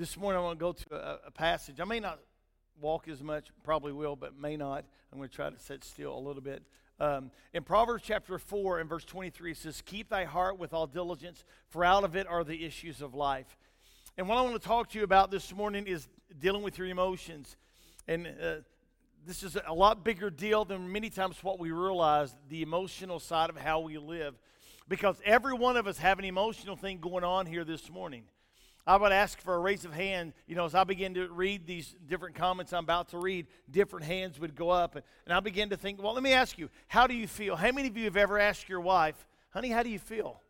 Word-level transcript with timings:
This 0.00 0.16
morning 0.16 0.40
I 0.40 0.42
want 0.42 0.58
to 0.58 0.64
go 0.64 0.72
to 0.72 0.94
a, 0.94 1.18
a 1.26 1.30
passage. 1.30 1.78
I 1.78 1.84
may 1.84 2.00
not 2.00 2.20
walk 2.80 3.06
as 3.06 3.22
much, 3.22 3.48
probably 3.62 3.92
will, 3.92 4.16
but 4.16 4.34
may 4.34 4.56
not. 4.56 4.86
I'm 5.12 5.18
going 5.18 5.28
to 5.28 5.36
try 5.36 5.50
to 5.50 5.58
sit 5.58 5.84
still 5.84 6.16
a 6.16 6.18
little 6.18 6.40
bit. 6.40 6.62
Um, 6.98 7.30
in 7.52 7.64
Proverbs 7.64 8.02
chapter 8.06 8.38
4 8.38 8.78
and 8.78 8.88
verse 8.88 9.04
23, 9.04 9.50
it 9.50 9.58
says, 9.58 9.82
Keep 9.84 10.08
thy 10.08 10.24
heart 10.24 10.58
with 10.58 10.72
all 10.72 10.86
diligence, 10.86 11.44
for 11.68 11.84
out 11.84 12.04
of 12.04 12.16
it 12.16 12.26
are 12.26 12.44
the 12.44 12.64
issues 12.64 13.02
of 13.02 13.14
life. 13.14 13.58
And 14.16 14.26
what 14.26 14.38
I 14.38 14.40
want 14.40 14.54
to 14.54 14.66
talk 14.66 14.88
to 14.88 14.98
you 14.98 15.04
about 15.04 15.30
this 15.30 15.54
morning 15.54 15.86
is 15.86 16.08
dealing 16.38 16.62
with 16.62 16.78
your 16.78 16.86
emotions. 16.86 17.58
And 18.08 18.26
uh, 18.26 18.54
this 19.26 19.42
is 19.42 19.58
a 19.66 19.74
lot 19.74 20.02
bigger 20.02 20.30
deal 20.30 20.64
than 20.64 20.90
many 20.90 21.10
times 21.10 21.36
what 21.44 21.58
we 21.58 21.72
realize 21.72 22.34
the 22.48 22.62
emotional 22.62 23.20
side 23.20 23.50
of 23.50 23.58
how 23.58 23.80
we 23.80 23.98
live. 23.98 24.34
Because 24.88 25.20
every 25.26 25.52
one 25.52 25.76
of 25.76 25.86
us 25.86 25.98
have 25.98 26.18
an 26.18 26.24
emotional 26.24 26.74
thing 26.74 27.00
going 27.00 27.22
on 27.22 27.44
here 27.44 27.64
this 27.64 27.90
morning. 27.90 28.22
I 28.86 28.96
would 28.96 29.12
ask 29.12 29.40
for 29.40 29.54
a 29.54 29.58
raise 29.58 29.84
of 29.84 29.92
hand. 29.92 30.32
You 30.46 30.56
know, 30.56 30.64
as 30.64 30.74
I 30.74 30.84
begin 30.84 31.14
to 31.14 31.28
read 31.28 31.66
these 31.66 31.94
different 32.06 32.34
comments 32.34 32.72
I'm 32.72 32.84
about 32.84 33.10
to 33.10 33.18
read, 33.18 33.46
different 33.70 34.06
hands 34.06 34.40
would 34.40 34.54
go 34.54 34.70
up. 34.70 34.96
And, 34.96 35.04
and 35.26 35.34
I 35.34 35.40
begin 35.40 35.70
to 35.70 35.76
think, 35.76 36.02
well, 36.02 36.14
let 36.14 36.22
me 36.22 36.32
ask 36.32 36.58
you, 36.58 36.70
how 36.88 37.06
do 37.06 37.14
you 37.14 37.26
feel? 37.26 37.56
How 37.56 37.70
many 37.72 37.88
of 37.88 37.96
you 37.96 38.04
have 38.04 38.16
ever 38.16 38.38
asked 38.38 38.68
your 38.68 38.80
wife, 38.80 39.26
honey, 39.50 39.68
how 39.68 39.82
do 39.82 39.90
you 39.90 39.98
feel? 39.98 40.40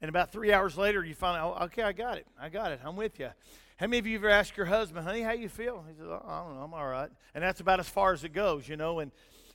And 0.00 0.08
about 0.08 0.32
three 0.32 0.52
hours 0.52 0.76
later, 0.76 1.04
you 1.04 1.14
find 1.14 1.38
out, 1.38 1.56
oh, 1.60 1.64
okay, 1.66 1.82
I 1.82 1.92
got 1.92 2.18
it. 2.18 2.26
I 2.40 2.48
got 2.48 2.72
it. 2.72 2.80
I'm 2.84 2.96
with 2.96 3.20
you. 3.20 3.30
How 3.76 3.86
many 3.86 3.98
of 3.98 4.06
you 4.06 4.16
ever 4.18 4.28
asked 4.28 4.56
your 4.56 4.66
husband, 4.66 5.06
honey, 5.06 5.22
how 5.22 5.32
you 5.32 5.48
feel? 5.48 5.84
He 5.88 5.94
says, 5.94 6.06
oh, 6.08 6.22
I 6.26 6.42
don't 6.42 6.54
know, 6.54 6.62
I'm 6.62 6.74
all 6.74 6.86
right. 6.86 7.10
And 7.34 7.42
that's 7.42 7.60
about 7.60 7.80
as 7.80 7.88
far 7.88 8.12
as 8.12 8.24
it 8.24 8.32
goes, 8.32 8.68
you 8.68 8.76
know. 8.76 8.98
And 8.98 9.12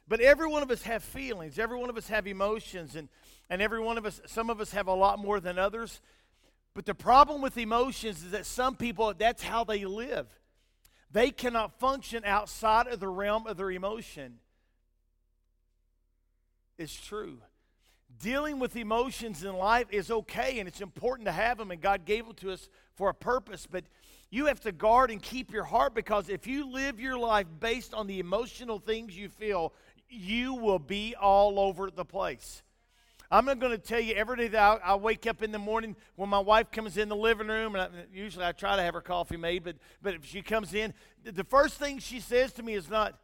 but 0.07 0.21
every 0.21 0.47
one 0.47 0.63
of 0.63 0.71
us 0.71 0.83
have 0.83 1.03
feelings. 1.03 1.59
Every 1.59 1.77
one 1.77 1.89
of 1.89 1.97
us 1.97 2.07
have 2.07 2.27
emotions, 2.27 2.95
and 2.95 3.09
and 3.49 3.61
every 3.61 3.79
one 3.79 3.97
of 3.97 4.05
us, 4.05 4.19
some 4.25 4.49
of 4.49 4.59
us 4.59 4.71
have 4.71 4.87
a 4.87 4.93
lot 4.93 5.19
more 5.19 5.39
than 5.39 5.57
others. 5.57 6.01
But 6.77 6.85
the 6.85 6.93
problem 6.93 7.41
with 7.41 7.57
emotions 7.57 8.23
is 8.23 8.29
that 8.29 8.45
some 8.45 8.75
people, 8.75 9.11
that's 9.17 9.41
how 9.41 9.63
they 9.63 9.83
live. 9.85 10.27
They 11.09 11.31
cannot 11.31 11.79
function 11.79 12.21
outside 12.23 12.85
of 12.85 12.99
the 12.99 13.07
realm 13.07 13.47
of 13.47 13.57
their 13.57 13.71
emotion. 13.71 14.37
It's 16.77 16.93
true 16.93 17.39
dealing 18.21 18.59
with 18.59 18.75
emotions 18.75 19.43
in 19.43 19.55
life 19.55 19.87
is 19.91 20.11
okay 20.11 20.59
and 20.59 20.67
it's 20.67 20.81
important 20.81 21.25
to 21.25 21.31
have 21.31 21.57
them 21.57 21.71
and 21.71 21.81
God 21.81 22.05
gave 22.05 22.25
them 22.25 22.35
to 22.35 22.51
us 22.51 22.69
for 22.95 23.09
a 23.09 23.13
purpose, 23.13 23.67
but 23.69 23.83
you 24.29 24.45
have 24.45 24.59
to 24.61 24.71
guard 24.71 25.11
and 25.11 25.21
keep 25.21 25.51
your 25.51 25.63
heart 25.63 25.95
because 25.95 26.29
if 26.29 26.45
you 26.45 26.71
live 26.71 26.99
your 26.99 27.17
life 27.17 27.47
based 27.59 27.93
on 27.93 28.07
the 28.07 28.19
emotional 28.19 28.79
things 28.79 29.17
you 29.17 29.29
feel, 29.29 29.73
you 30.09 30.53
will 30.53 30.79
be 30.79 31.15
all 31.15 31.59
over 31.59 31.89
the 31.89 32.05
place. 32.05 32.61
I'm 33.29 33.45
not 33.45 33.59
going 33.59 33.73
to 33.73 33.77
tell 33.77 33.99
you 33.99 34.15
every 34.15 34.37
day 34.37 34.47
that 34.49 34.81
I, 34.83 34.91
I, 34.91 34.95
wake 34.95 35.27
up 35.27 35.43
in 35.43 35.51
the 35.51 35.59
morning 35.59 35.95
when 36.15 36.29
my 36.29 36.39
wife 36.39 36.71
comes 36.71 36.97
in 36.97 37.09
the 37.09 37.15
living 37.15 37.47
room, 37.47 37.75
and 37.75 37.83
I, 37.83 37.89
usually 38.13 38.45
I 38.45 38.53
try 38.53 38.75
to 38.75 38.81
have 38.81 38.93
her 38.93 39.01
coffee 39.01 39.37
made, 39.37 39.63
but, 39.63 39.75
but 40.01 40.13
if 40.13 40.25
she 40.25 40.41
comes 40.41 40.73
in, 40.73 40.93
the 41.23 41.43
first 41.43 41.75
thing 41.75 41.99
she 41.99 42.19
says 42.19 42.53
to 42.53 42.63
me 42.63 42.73
is 42.73 42.89
not, 42.89 43.19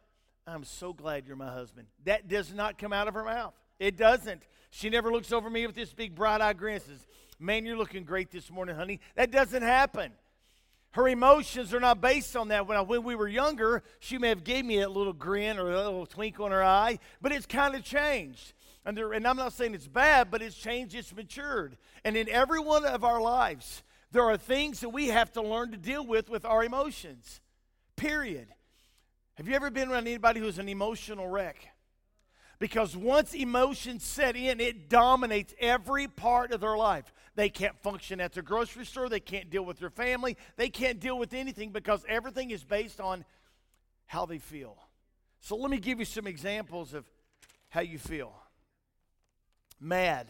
I'm 0.46 0.64
so 0.64 0.92
glad 0.92 1.26
you're 1.26 1.36
my 1.36 1.52
husband. 1.52 1.86
That 2.04 2.28
does 2.28 2.52
not 2.52 2.76
come 2.76 2.92
out 2.92 3.08
of 3.08 3.14
her 3.14 3.24
mouth. 3.24 3.54
It 3.78 3.96
doesn't. 3.96 4.42
She 4.70 4.90
never 4.90 5.10
looks 5.10 5.32
over 5.32 5.48
me 5.48 5.66
with 5.66 5.74
this 5.74 5.94
big 5.94 6.14
bright 6.14 6.40
eyed 6.40 6.58
grin 6.58 6.74
and 6.74 6.82
says, 6.82 7.06
Man, 7.38 7.66
you're 7.66 7.76
looking 7.76 8.04
great 8.04 8.30
this 8.30 8.50
morning, 8.50 8.76
honey. 8.76 9.00
That 9.16 9.30
doesn't 9.30 9.62
happen. 9.62 10.12
Her 10.92 11.08
emotions 11.08 11.74
are 11.74 11.80
not 11.80 12.00
based 12.00 12.36
on 12.36 12.48
that. 12.48 12.68
When, 12.68 12.76
I, 12.76 12.82
when 12.82 13.02
we 13.02 13.16
were 13.16 13.26
younger, 13.26 13.82
she 13.98 14.16
may 14.16 14.28
have 14.28 14.44
gave 14.44 14.64
me 14.64 14.80
a 14.80 14.88
little 14.88 15.12
grin 15.12 15.58
or 15.58 15.70
a 15.70 15.76
little 15.76 16.06
twinkle 16.06 16.46
in 16.46 16.52
her 16.52 16.62
eye, 16.62 17.00
but 17.20 17.32
it's 17.32 17.46
kind 17.46 17.74
of 17.74 17.82
changed. 17.82 18.52
And, 18.84 18.96
there, 18.96 19.12
and 19.12 19.26
I'm 19.26 19.36
not 19.36 19.52
saying 19.52 19.74
it's 19.74 19.88
bad, 19.88 20.30
but 20.30 20.42
it's 20.42 20.56
changed, 20.56 20.94
it's 20.94 21.14
matured. 21.14 21.76
And 22.04 22.16
in 22.16 22.28
every 22.28 22.60
one 22.60 22.84
of 22.84 23.02
our 23.02 23.20
lives, 23.20 23.82
there 24.12 24.24
are 24.24 24.36
things 24.36 24.80
that 24.80 24.90
we 24.90 25.08
have 25.08 25.32
to 25.32 25.42
learn 25.42 25.70
to 25.70 25.76
deal 25.76 26.06
with 26.06 26.28
with 26.28 26.44
our 26.44 26.62
emotions. 26.62 27.40
Period. 27.96 28.48
Have 29.34 29.48
you 29.48 29.54
ever 29.54 29.70
been 29.70 29.90
around 29.90 30.06
anybody 30.06 30.40
who's 30.40 30.58
an 30.58 30.68
emotional 30.68 31.26
wreck? 31.26 31.68
Because 32.58 32.96
once 32.96 33.34
emotions 33.34 34.04
set 34.04 34.36
in, 34.36 34.60
it 34.60 34.88
dominates 34.88 35.54
every 35.58 36.06
part 36.06 36.52
of 36.52 36.60
their 36.60 36.76
life. 36.76 37.12
They 37.34 37.48
can't 37.48 37.76
function 37.80 38.20
at 38.20 38.32
the 38.32 38.42
grocery 38.42 38.86
store, 38.86 39.08
they 39.08 39.18
can't 39.18 39.50
deal 39.50 39.64
with 39.64 39.80
their 39.80 39.90
family, 39.90 40.36
they 40.56 40.68
can't 40.68 41.00
deal 41.00 41.18
with 41.18 41.34
anything 41.34 41.70
because 41.70 42.04
everything 42.08 42.50
is 42.50 42.62
based 42.62 43.00
on 43.00 43.24
how 44.06 44.24
they 44.26 44.38
feel. 44.38 44.76
So 45.40 45.56
let 45.56 45.70
me 45.70 45.78
give 45.78 45.98
you 45.98 46.04
some 46.04 46.26
examples 46.26 46.94
of 46.94 47.04
how 47.70 47.80
you 47.80 47.98
feel 47.98 48.32
mad, 49.80 50.28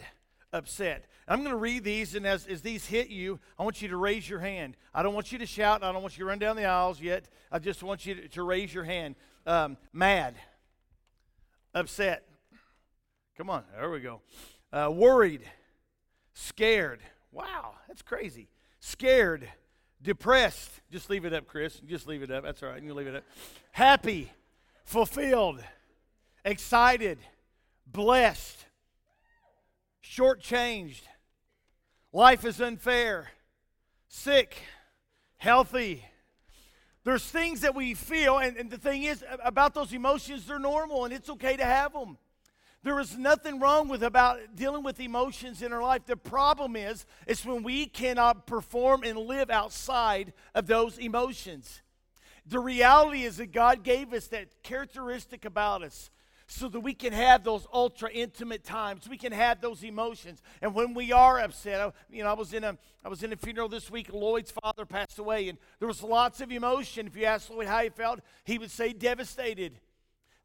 upset. 0.52 1.06
I'm 1.26 1.40
going 1.40 1.50
to 1.50 1.56
read 1.56 1.84
these, 1.84 2.14
and 2.14 2.26
as, 2.26 2.46
as 2.46 2.60
these 2.60 2.86
hit 2.86 3.08
you, 3.08 3.40
I 3.58 3.64
want 3.64 3.80
you 3.80 3.88
to 3.88 3.96
raise 3.96 4.28
your 4.28 4.40
hand. 4.40 4.76
I 4.92 5.02
don't 5.02 5.14
want 5.14 5.32
you 5.32 5.38
to 5.38 5.46
shout, 5.46 5.82
I 5.82 5.92
don't 5.92 6.02
want 6.02 6.16
you 6.16 6.24
to 6.24 6.28
run 6.28 6.38
down 6.38 6.56
the 6.56 6.66
aisles 6.66 7.00
yet. 7.00 7.28
I 7.50 7.58
just 7.58 7.82
want 7.82 8.04
you 8.04 8.14
to, 8.14 8.28
to 8.28 8.42
raise 8.42 8.72
your 8.72 8.84
hand. 8.84 9.16
Um, 9.46 9.76
mad 9.92 10.34
upset. 11.74 12.24
Come 13.36 13.50
on, 13.50 13.64
there 13.76 13.90
we 13.90 14.00
go. 14.00 14.20
Uh, 14.72 14.90
worried, 14.90 15.42
scared. 16.32 17.00
Wow, 17.32 17.74
that's 17.88 18.02
crazy. 18.02 18.48
Scared, 18.80 19.48
depressed. 20.00 20.70
Just 20.90 21.10
leave 21.10 21.24
it 21.24 21.32
up, 21.32 21.46
Chris. 21.46 21.80
Just 21.80 22.06
leave 22.06 22.22
it 22.22 22.30
up. 22.30 22.44
That's 22.44 22.62
all 22.62 22.68
right. 22.68 22.82
You 22.82 22.94
leave 22.94 23.08
it 23.08 23.16
up. 23.16 23.24
Happy, 23.72 24.30
fulfilled, 24.84 25.62
excited, 26.44 27.18
blessed, 27.86 28.66
shortchanged. 30.04 31.02
Life 32.12 32.44
is 32.44 32.60
unfair, 32.60 33.30
sick, 34.08 34.56
healthy, 35.36 36.04
there's 37.04 37.22
things 37.22 37.60
that 37.60 37.74
we 37.74 37.92
feel, 37.92 38.38
and, 38.38 38.56
and 38.56 38.70
the 38.70 38.78
thing 38.78 39.02
is 39.02 39.22
about 39.44 39.74
those 39.74 39.92
emotions, 39.92 40.46
they're 40.46 40.58
normal 40.58 41.04
and 41.04 41.12
it's 41.12 41.28
okay 41.28 41.54
to 41.56 41.64
have 41.64 41.92
them. 41.92 42.16
There 42.82 42.98
is 42.98 43.16
nothing 43.16 43.60
wrong 43.60 43.88
with 43.88 44.02
about 44.02 44.56
dealing 44.56 44.82
with 44.82 45.00
emotions 45.00 45.62
in 45.62 45.72
our 45.72 45.82
life. 45.82 46.06
The 46.06 46.16
problem 46.16 46.76
is, 46.76 47.06
it's 47.26 47.44
when 47.44 47.62
we 47.62 47.86
cannot 47.86 48.46
perform 48.46 49.04
and 49.04 49.18
live 49.18 49.50
outside 49.50 50.32
of 50.54 50.66
those 50.66 50.98
emotions. 50.98 51.82
The 52.46 52.58
reality 52.58 53.22
is 53.22 53.38
that 53.38 53.52
God 53.52 53.84
gave 53.84 54.12
us 54.12 54.26
that 54.28 54.62
characteristic 54.62 55.44
about 55.44 55.82
us 55.82 56.10
so 56.46 56.68
that 56.68 56.80
we 56.80 56.94
can 56.94 57.12
have 57.12 57.42
those 57.42 57.66
ultra 57.72 58.10
intimate 58.10 58.64
times. 58.64 59.08
We 59.08 59.16
can 59.16 59.32
have 59.32 59.60
those 59.60 59.82
emotions. 59.82 60.42
And 60.60 60.74
when 60.74 60.94
we 60.94 61.12
are 61.12 61.40
upset, 61.40 61.80
I, 61.80 61.92
you 62.10 62.22
know, 62.22 62.30
I 62.30 62.34
was 62.34 62.52
in 62.52 62.64
a 62.64 62.76
I 63.04 63.08
was 63.08 63.22
in 63.22 63.32
a 63.32 63.36
funeral 63.36 63.68
this 63.68 63.90
week. 63.90 64.12
Lloyd's 64.12 64.50
father 64.50 64.86
passed 64.86 65.18
away, 65.18 65.48
and 65.48 65.58
there 65.78 65.88
was 65.88 66.02
lots 66.02 66.40
of 66.40 66.50
emotion. 66.50 67.06
If 67.06 67.16
you 67.16 67.24
asked 67.24 67.50
Lloyd 67.50 67.66
how 67.66 67.82
he 67.82 67.90
felt, 67.90 68.20
he 68.44 68.58
would 68.58 68.70
say 68.70 68.92
devastated. 68.92 69.78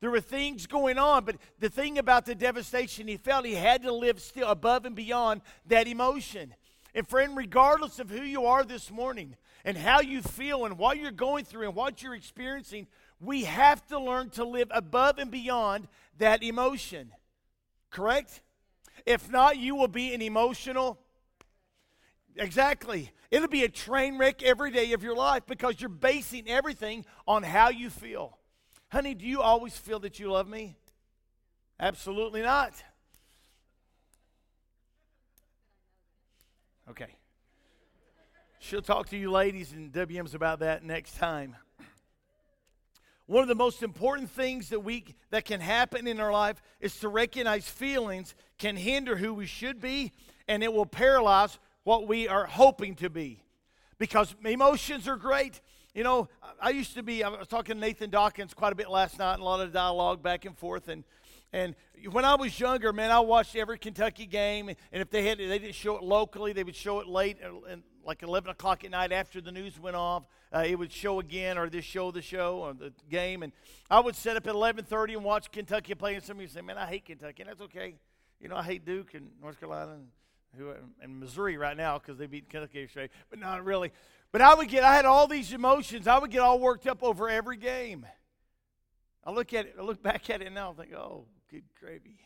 There 0.01 0.11
were 0.11 0.21
things 0.21 0.65
going 0.65 0.97
on, 0.97 1.25
but 1.25 1.35
the 1.59 1.69
thing 1.69 1.97
about 1.97 2.25
the 2.25 2.35
devastation 2.35 3.07
he 3.07 3.17
felt, 3.17 3.45
he 3.45 3.55
had 3.55 3.83
to 3.83 3.91
live 3.91 4.21
still 4.21 4.47
above 4.47 4.85
and 4.85 4.95
beyond 4.95 5.41
that 5.67 5.88
emotion. 5.88 6.53
And 6.95 7.07
friend, 7.07 7.35
regardless 7.35 7.99
of 7.99 8.09
who 8.09 8.21
you 8.21 8.45
are 8.45 8.63
this 8.63 8.89
morning 8.89 9.35
and 9.65 9.77
how 9.77 9.99
you 9.99 10.21
feel 10.21 10.65
and 10.65 10.77
what 10.77 10.97
you're 10.97 11.11
going 11.11 11.45
through 11.45 11.67
and 11.67 11.75
what 11.75 12.01
you're 12.01 12.15
experiencing, 12.15 12.88
we 13.19 13.44
have 13.44 13.85
to 13.88 14.00
learn 14.00 14.30
to 14.31 14.46
live 14.46 14.69
above 14.72 15.18
and 15.18 15.30
beyond 15.30 15.88
that 16.18 16.44
emotion. 16.44 17.12
Correct? 17.90 18.41
If 19.06 19.30
not, 19.30 19.57
you 19.57 19.75
will 19.75 19.88
be 19.88 20.13
an 20.13 20.22
emotional. 20.22 21.00
Exactly. 22.35 23.12
It'll 23.31 23.47
be 23.47 23.63
a 23.63 23.69
train 23.69 24.18
wreck 24.18 24.41
every 24.41 24.72
day 24.72 24.94
of 24.94 25.03
your 25.03 25.16
life 25.16 25.44
because 25.47 25.80
you're 25.80 25.90
basing 25.90 26.47
everything 26.47 27.06
on 27.28 27.44
how 27.44 27.69
you 27.69 27.90
feel. 27.90 28.38
Honey, 28.90 29.13
do 29.13 29.25
you 29.25 29.41
always 29.41 29.78
feel 29.78 30.00
that 30.00 30.19
you 30.19 30.31
love 30.31 30.47
me? 30.47 30.75
Absolutely 31.80 32.41
not. 32.41 32.74
Okay. 36.90 37.16
She'll 38.59 38.81
talk 38.81 39.09
to 39.09 39.18
you 39.18 39.31
ladies 39.31 39.72
and 39.74 39.91
WMs 39.91 40.34
about 40.34 40.60
that 40.60 40.83
next 40.83 41.18
time. 41.18 41.56
One 43.29 43.43
of 43.43 43.47
the 43.47 43.53
most 43.53 43.83
important 43.83 44.31
things 44.31 44.69
that 44.69 44.79
we 44.79 45.05
that 45.29 45.45
can 45.45 45.61
happen 45.61 46.07
in 46.07 46.19
our 46.19 46.31
life 46.31 46.59
is 46.79 46.99
to 47.01 47.09
recognize 47.09 47.69
feelings 47.69 48.33
can 48.57 48.75
hinder 48.75 49.15
who 49.15 49.35
we 49.35 49.45
should 49.45 49.79
be 49.79 50.13
and 50.47 50.63
it 50.63 50.73
will 50.73 50.87
paralyze 50.87 51.59
what 51.83 52.07
we 52.07 52.27
are 52.27 52.47
hoping 52.47 52.95
to 52.95 53.09
be. 53.11 53.43
Because 53.99 54.33
emotions 54.43 55.07
are 55.07 55.15
great. 55.15 55.61
You 55.93 56.03
know, 56.03 56.27
I 56.59 56.71
used 56.71 56.95
to 56.95 57.03
be 57.03 57.23
I 57.23 57.29
was 57.29 57.47
talking 57.47 57.75
to 57.75 57.79
Nathan 57.79 58.09
Dawkins 58.09 58.55
quite 58.55 58.73
a 58.73 58.75
bit 58.75 58.89
last 58.89 59.19
night 59.19 59.33
and 59.33 59.43
a 59.43 59.45
lot 59.45 59.61
of 59.61 59.71
dialogue 59.71 60.23
back 60.23 60.45
and 60.45 60.57
forth 60.57 60.87
and 60.87 61.03
and 61.53 61.75
when 62.11 62.25
I 62.25 62.33
was 62.33 62.59
younger, 62.59 62.93
man, 62.93 63.11
I 63.11 63.19
watched 63.19 63.55
every 63.55 63.79
Kentucky 63.79 64.27
game, 64.27 64.69
and 64.69 65.01
if 65.01 65.09
they 65.09 65.27
had 65.27 65.39
they 65.39 65.59
didn't 65.59 65.73
show 65.73 65.97
it 65.97 66.03
locally, 66.03 66.53
they 66.53 66.63
would 66.63 66.75
show 66.75 66.99
it 66.99 67.07
late, 67.07 67.37
uh, 67.43 67.49
and 67.67 67.81
like 68.06 68.24
11 68.24 68.50
o'clock 68.50 68.84
at 68.84 68.92
night 68.92 69.12
after 69.12 69.42
the 69.42 69.51
news 69.51 69.80
went 69.80 69.96
off 69.96 70.24
uh, 70.54 70.63
it 70.66 70.78
would 70.78 70.92
show 70.92 71.19
again 71.19 71.57
or 71.57 71.69
this 71.69 71.86
show 71.86 72.12
the 72.12 72.22
show 72.22 72.60
or 72.60 72.74
the 72.74 72.92
game 73.10 73.44
and 73.44 73.51
i 73.90 74.00
would 74.00 74.16
set 74.16 74.36
up 74.38 74.48
at 74.48 74.54
11.30 74.54 75.13
and 75.13 75.24
watch 75.24 75.51
kentucky 75.51 75.94
play 75.96 76.16
and 76.16 76.24
somebody 76.24 76.46
would 76.46 76.54
say 76.54 76.62
man 76.62 76.78
i 76.78 76.86
hate 76.86 77.06
kentucky 77.06 77.42
and 77.42 77.50
that's 77.50 77.62
okay 77.62 77.96
you 78.40 78.48
know 78.48 78.56
i 78.56 78.63
hate 78.63 78.86
duke 78.86 79.13
and 79.13 79.30
north 79.42 79.60
carolina 79.60 79.92
and, 79.92 80.07
who, 80.57 80.72
and 81.01 81.19
missouri 81.19 81.57
right 81.57 81.78
now 81.78 81.98
because 81.98 82.18
they 82.18 82.25
beat 82.25 82.50
kentucky 82.50 82.88
straight 82.88 83.12
but 83.30 83.40
not 83.40 83.63
really 83.63 83.92
But 84.31 84.42
I 84.42 84.54
would 84.54 84.68
get, 84.68 84.84
I 84.84 84.96
had 84.96 85.06
all 85.06 85.28
these 85.28 85.54
emotions. 85.54 86.07
I 86.07 86.19
would 86.19 86.30
get 86.30 86.42
all 86.42 86.60
worked 86.60 86.86
up 86.86 87.01
over 87.01 87.28
every 87.30 87.57
game. 87.57 88.06
I 89.25 89.31
look 89.31 89.54
at 89.54 89.66
it, 89.66 89.75
I 89.78 89.81
look 89.81 90.01
back 90.04 90.30
at 90.30 90.42
it 90.42 90.51
now, 90.51 90.69
and 90.69 90.78
think, 90.78 90.94
oh, 90.94 91.25
good 91.50 91.63
gravy. 91.80 92.19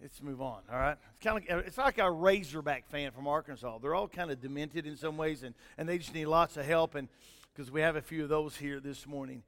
Let's 0.00 0.22
move 0.22 0.40
on. 0.40 0.62
All 0.72 0.78
right, 0.78 0.96
it's 1.14 1.24
kind 1.24 1.42
of 1.48 1.66
it's 1.66 1.78
like 1.78 1.98
a 1.98 2.10
Razorback 2.10 2.88
fan 2.88 3.10
from 3.10 3.26
Arkansas. 3.26 3.78
They're 3.78 3.94
all 3.94 4.08
kind 4.08 4.30
of 4.30 4.40
demented 4.40 4.86
in 4.86 4.96
some 4.96 5.16
ways, 5.16 5.42
and 5.42 5.54
and 5.76 5.88
they 5.88 5.98
just 5.98 6.14
need 6.14 6.26
lots 6.26 6.56
of 6.56 6.64
help. 6.64 6.94
And 6.94 7.08
because 7.52 7.70
we 7.70 7.80
have 7.80 7.96
a 7.96 8.02
few 8.02 8.22
of 8.22 8.28
those 8.28 8.56
here 8.56 8.80
this 8.80 9.06
morning. 9.06 9.42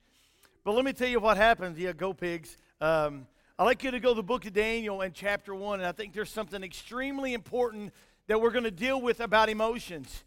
But 0.65 0.75
let 0.75 0.85
me 0.85 0.93
tell 0.93 1.09
you 1.09 1.21
what 1.21 1.37
happens. 1.37 1.79
Yeah, 1.79 1.93
go 1.93 2.13
pigs. 2.13 2.57
Um, 2.81 3.27
I'd 3.59 3.65
like 3.65 3.83
you 3.85 3.91
to 3.91 4.01
go 4.01 4.11
to 4.11 4.15
the 4.15 4.23
book 4.23 4.45
of 4.45 4.53
Daniel 4.53 5.01
and 5.01 5.15
chapter 5.15 5.55
one, 5.55 5.81
and 5.81 5.87
I 5.87 5.93
think 5.93 6.13
there's 6.13 6.31
something 6.31 6.63
extremely 6.63 7.33
important 7.33 7.93
that 8.27 8.41
we're 8.41 8.51
going 8.51 8.65
to 8.65 8.71
deal 8.71 9.01
with 9.01 9.21
about 9.21 9.49
emotions. 9.49 10.25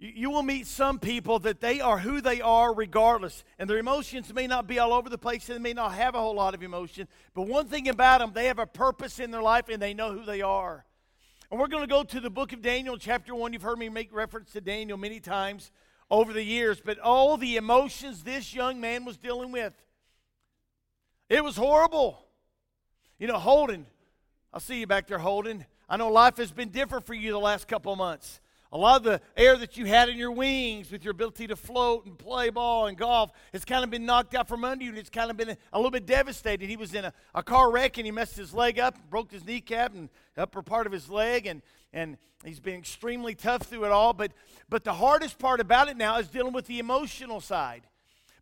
You, 0.00 0.30
will 0.30 0.44
meet 0.44 0.68
some 0.68 1.00
people 1.00 1.40
that 1.40 1.60
they 1.60 1.80
are 1.80 1.98
who 1.98 2.20
they 2.20 2.40
are 2.40 2.72
regardless. 2.72 3.42
And 3.58 3.68
their 3.68 3.78
emotions 3.78 4.32
may 4.32 4.46
not 4.46 4.68
be 4.68 4.78
all 4.78 4.92
over 4.92 5.08
the 5.08 5.18
place 5.18 5.48
and 5.48 5.58
they 5.58 5.62
may 5.62 5.72
not 5.72 5.92
have 5.94 6.14
a 6.14 6.18
whole 6.18 6.36
lot 6.36 6.54
of 6.54 6.62
emotion. 6.62 7.08
But 7.34 7.48
one 7.48 7.66
thing 7.66 7.88
about 7.88 8.20
them, 8.20 8.30
they 8.32 8.46
have 8.46 8.60
a 8.60 8.66
purpose 8.66 9.18
in 9.18 9.32
their 9.32 9.42
life 9.42 9.68
and 9.68 9.82
they 9.82 9.94
know 9.94 10.12
who 10.12 10.24
they 10.24 10.40
are. 10.40 10.84
And 11.50 11.58
we're 11.58 11.66
going 11.66 11.82
to 11.82 11.88
go 11.88 12.04
to 12.04 12.20
the 12.20 12.30
book 12.30 12.52
of 12.52 12.62
Daniel, 12.62 12.96
chapter 12.96 13.34
1. 13.34 13.52
You've 13.52 13.62
heard 13.62 13.78
me 13.78 13.88
make 13.88 14.14
reference 14.14 14.52
to 14.52 14.60
Daniel 14.60 14.98
many 14.98 15.18
times 15.18 15.72
over 16.10 16.32
the 16.32 16.44
years, 16.44 16.80
but 16.84 16.98
all 17.00 17.36
the 17.36 17.56
emotions 17.56 18.22
this 18.22 18.54
young 18.54 18.80
man 18.80 19.04
was 19.04 19.16
dealing 19.16 19.50
with. 19.50 19.72
It 21.28 21.42
was 21.42 21.56
horrible. 21.56 22.24
You 23.18 23.26
know, 23.26 23.38
Holden, 23.38 23.86
I'll 24.52 24.60
see 24.60 24.78
you 24.78 24.86
back 24.86 25.08
there, 25.08 25.18
Holden. 25.18 25.66
I 25.88 25.96
know 25.96 26.08
life 26.08 26.36
has 26.36 26.52
been 26.52 26.68
different 26.68 27.04
for 27.04 27.14
you 27.14 27.32
the 27.32 27.38
last 27.38 27.66
couple 27.66 27.94
months. 27.96 28.40
A 28.70 28.76
lot 28.76 28.98
of 28.98 29.02
the 29.04 29.20
air 29.34 29.56
that 29.56 29.78
you 29.78 29.86
had 29.86 30.10
in 30.10 30.18
your 30.18 30.30
wings 30.30 30.90
with 30.90 31.02
your 31.02 31.12
ability 31.12 31.46
to 31.46 31.56
float 31.56 32.04
and 32.04 32.18
play 32.18 32.50
ball 32.50 32.86
and 32.86 32.98
golf 32.98 33.32
has 33.52 33.64
kind 33.64 33.82
of 33.82 33.88
been 33.88 34.04
knocked 34.04 34.34
out 34.34 34.46
from 34.46 34.62
under 34.62 34.84
you, 34.84 34.90
and 34.90 34.98
it's 34.98 35.08
kind 35.08 35.30
of 35.30 35.38
been 35.38 35.56
a, 35.72 35.78
little 35.78 35.90
bit 35.90 36.04
devastated. 36.04 36.68
He 36.68 36.76
was 36.76 36.92
in 36.92 37.06
a, 37.06 37.12
a, 37.34 37.42
car 37.42 37.70
wreck 37.70 37.96
and 37.96 38.04
he 38.04 38.10
messed 38.10 38.36
his 38.36 38.52
leg 38.52 38.78
up, 38.78 38.94
broke 39.08 39.32
his 39.32 39.46
kneecap 39.46 39.94
and 39.94 40.10
upper 40.36 40.60
part 40.60 40.86
of 40.86 40.92
his 40.92 41.08
leg, 41.08 41.46
and, 41.46 41.62
and 41.94 42.18
he's 42.44 42.60
been 42.60 42.74
extremely 42.74 43.34
tough 43.34 43.62
through 43.62 43.86
it 43.86 43.90
all. 43.90 44.12
But, 44.12 44.32
but 44.68 44.84
the 44.84 44.92
hardest 44.92 45.38
part 45.38 45.60
about 45.60 45.88
it 45.88 45.96
now 45.96 46.18
is 46.18 46.28
dealing 46.28 46.52
with 46.52 46.66
the 46.66 46.78
emotional 46.78 47.40
side 47.40 47.84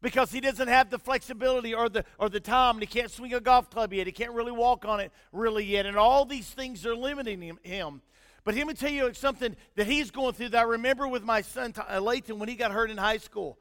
because 0.02 0.32
he 0.32 0.40
doesn't 0.40 0.68
have 0.68 0.90
the 0.90 0.98
flexibility 0.98 1.72
or 1.72 1.88
the 1.88 2.04
or 2.18 2.28
the 2.28 2.40
time 2.40 2.76
and 2.76 2.82
he 2.82 2.86
can't 2.86 3.10
swing 3.10 3.32
a 3.32 3.40
golf 3.40 3.70
club 3.70 3.92
yet 3.92 4.06
he 4.06 4.12
can't 4.12 4.32
really 4.32 4.52
walk 4.52 4.84
on 4.84 5.00
it 5.00 5.10
really 5.32 5.64
yet 5.64 5.86
and 5.86 5.96
all 5.96 6.26
these 6.26 6.48
things 6.48 6.84
are 6.84 6.94
limiting 6.94 7.40
him, 7.40 7.58
him. 7.62 8.02
But 8.46 8.54
let 8.54 8.64
me 8.68 8.74
tell 8.74 8.92
you 8.92 9.12
something 9.12 9.56
that 9.74 9.88
he's 9.88 10.12
going 10.12 10.32
through 10.34 10.50
that 10.50 10.60
I 10.60 10.62
remember 10.62 11.08
with 11.08 11.24
my 11.24 11.40
son, 11.40 11.74
uh, 11.76 11.98
Layton, 11.98 12.38
when 12.38 12.48
he 12.48 12.54
got 12.54 12.70
hurt 12.70 12.92
in 12.92 12.96
high 12.96 13.16
school. 13.16 13.58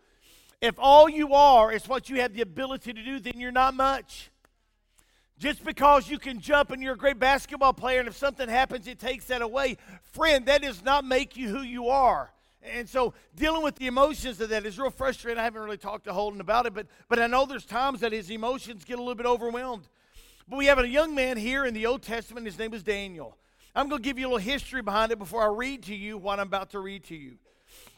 If 0.61 0.75
all 0.77 1.09
you 1.09 1.33
are 1.33 1.71
is 1.71 1.87
what 1.87 2.07
you 2.07 2.21
have 2.21 2.35
the 2.35 2.41
ability 2.41 2.93
to 2.93 3.03
do, 3.03 3.19
then 3.19 3.33
you're 3.37 3.51
not 3.51 3.73
much. 3.73 4.29
Just 5.39 5.65
because 5.65 6.07
you 6.07 6.19
can 6.19 6.39
jump 6.39 6.69
and 6.69 6.83
you're 6.83 6.93
a 6.93 6.97
great 6.97 7.17
basketball 7.17 7.73
player, 7.73 7.99
and 7.99 8.07
if 8.07 8.15
something 8.15 8.47
happens, 8.47 8.85
it 8.85 8.99
takes 8.99 9.25
that 9.25 9.41
away. 9.41 9.77
Friend, 10.13 10.45
that 10.45 10.61
does 10.61 10.83
not 10.83 11.03
make 11.03 11.35
you 11.35 11.49
who 11.49 11.63
you 11.63 11.89
are. 11.89 12.31
And 12.61 12.87
so 12.87 13.15
dealing 13.35 13.63
with 13.63 13.77
the 13.77 13.87
emotions 13.87 14.39
of 14.39 14.49
that 14.49 14.67
is 14.67 14.77
real 14.77 14.91
frustrating. 14.91 15.39
I 15.39 15.45
haven't 15.45 15.63
really 15.63 15.77
talked 15.77 16.03
to 16.03 16.13
Holden 16.13 16.41
about 16.41 16.67
it, 16.67 16.75
but, 16.75 16.85
but 17.09 17.17
I 17.17 17.25
know 17.25 17.47
there's 17.47 17.65
times 17.65 18.01
that 18.01 18.11
his 18.11 18.29
emotions 18.29 18.85
get 18.85 18.99
a 18.99 19.01
little 19.01 19.15
bit 19.15 19.25
overwhelmed. 19.25 19.89
But 20.47 20.57
we 20.57 20.67
have 20.67 20.77
a 20.77 20.87
young 20.87 21.15
man 21.15 21.37
here 21.37 21.65
in 21.65 21.73
the 21.73 21.87
Old 21.87 22.03
Testament. 22.03 22.45
His 22.45 22.59
name 22.59 22.75
is 22.75 22.83
Daniel. 22.83 23.35
I'm 23.77 23.89
going 23.89 24.01
to 24.01 24.07
give 24.07 24.17
you 24.17 24.27
a 24.27 24.29
little 24.29 24.37
history 24.37 24.81
behind 24.81 25.11
it 25.11 25.19
before 25.19 25.43
I 25.43 25.53
read 25.53 25.83
to 25.83 25.95
you 25.95 26.17
what 26.17 26.39
I'm 26.39 26.47
about 26.47 26.69
to 26.69 26.79
read 26.79 27.03
to 27.05 27.15
you. 27.15 27.35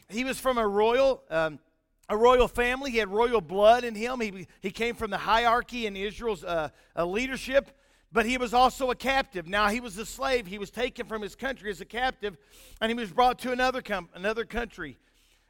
He 0.08 0.24
was 0.24 0.40
from 0.40 0.58
a 0.58 0.66
royal, 0.66 1.22
um, 1.30 1.60
a 2.08 2.16
royal 2.16 2.48
family. 2.48 2.90
He 2.90 2.98
had 2.98 3.08
royal 3.08 3.40
blood 3.40 3.84
in 3.84 3.94
him. 3.94 4.20
He, 4.20 4.48
he 4.60 4.72
came 4.72 4.96
from 4.96 5.12
the 5.12 5.18
hierarchy 5.18 5.86
in 5.86 5.94
Israel's 5.94 6.42
uh, 6.42 6.70
uh, 6.96 7.06
leadership, 7.06 7.70
but 8.10 8.26
he 8.26 8.38
was 8.38 8.52
also 8.52 8.90
a 8.90 8.96
captive. 8.96 9.46
Now 9.46 9.68
he 9.68 9.78
was 9.78 9.96
a 9.98 10.06
slave. 10.06 10.48
He 10.48 10.58
was 10.58 10.72
taken 10.72 11.06
from 11.06 11.22
his 11.22 11.36
country 11.36 11.70
as 11.70 11.80
a 11.80 11.84
captive, 11.84 12.36
and 12.80 12.90
he 12.90 12.96
was 12.96 13.12
brought 13.12 13.38
to 13.40 13.52
another 13.52 13.80
com- 13.80 14.08
another 14.14 14.44
country. 14.44 14.98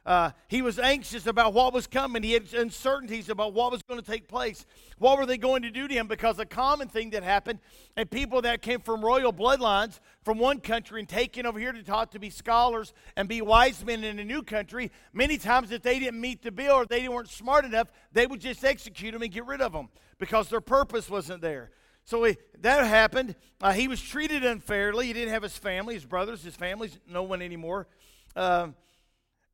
Uh, 0.05 0.31
he 0.47 0.61
was 0.61 0.79
anxious 0.79 1.27
about 1.27 1.53
what 1.53 1.73
was 1.73 1.85
coming. 1.85 2.23
He 2.23 2.31
had 2.31 2.51
uncertainties 2.53 3.29
about 3.29 3.53
what 3.53 3.71
was 3.71 3.83
going 3.83 3.99
to 3.99 4.05
take 4.05 4.27
place. 4.27 4.65
What 4.97 5.17
were 5.17 5.25
they 5.25 5.37
going 5.37 5.61
to 5.63 5.69
do 5.69 5.87
to 5.87 5.93
him? 5.93 6.07
Because 6.07 6.39
a 6.39 6.45
common 6.45 6.87
thing 6.87 7.11
that 7.11 7.21
happened, 7.21 7.59
and 7.95 8.09
people 8.09 8.41
that 8.43 8.61
came 8.61 8.79
from 8.79 9.03
royal 9.03 9.33
bloodlines 9.33 9.99
from 10.23 10.39
one 10.39 10.61
country 10.61 10.99
and 11.01 11.07
taken 11.07 11.45
over 11.45 11.59
here 11.59 11.71
to 11.71 11.83
taught 11.83 12.11
to 12.13 12.19
be 12.19 12.29
scholars 12.29 12.93
and 13.17 13.27
be 13.27 13.41
wise 13.41 13.85
men 13.85 14.03
in 14.03 14.19
a 14.19 14.23
new 14.23 14.41
country, 14.41 14.89
many 15.13 15.37
times 15.37 15.71
if 15.71 15.81
they 15.81 15.99
didn't 15.99 16.19
meet 16.19 16.41
the 16.41 16.51
bill 16.51 16.75
or 16.75 16.85
they 16.85 17.07
weren't 17.07 17.29
smart 17.29 17.65
enough, 17.65 17.91
they 18.13 18.25
would 18.25 18.39
just 18.39 18.63
execute 18.63 19.13
them 19.13 19.21
and 19.21 19.31
get 19.31 19.45
rid 19.45 19.61
of 19.61 19.73
them 19.73 19.89
because 20.17 20.49
their 20.49 20.61
purpose 20.61 21.09
wasn't 21.09 21.41
there. 21.41 21.71
So 22.05 22.23
he, 22.23 22.37
that 22.61 22.87
happened. 22.87 23.35
Uh, 23.61 23.73
he 23.73 23.87
was 23.87 24.01
treated 24.01 24.43
unfairly. 24.43 25.07
He 25.07 25.13
didn't 25.13 25.33
have 25.33 25.43
his 25.43 25.57
family, 25.57 25.93
his 25.93 26.05
brothers, 26.05 26.41
his 26.41 26.55
family's 26.55 26.97
no 27.07 27.21
one 27.21 27.41
anymore. 27.41 27.87
Uh, 28.35 28.69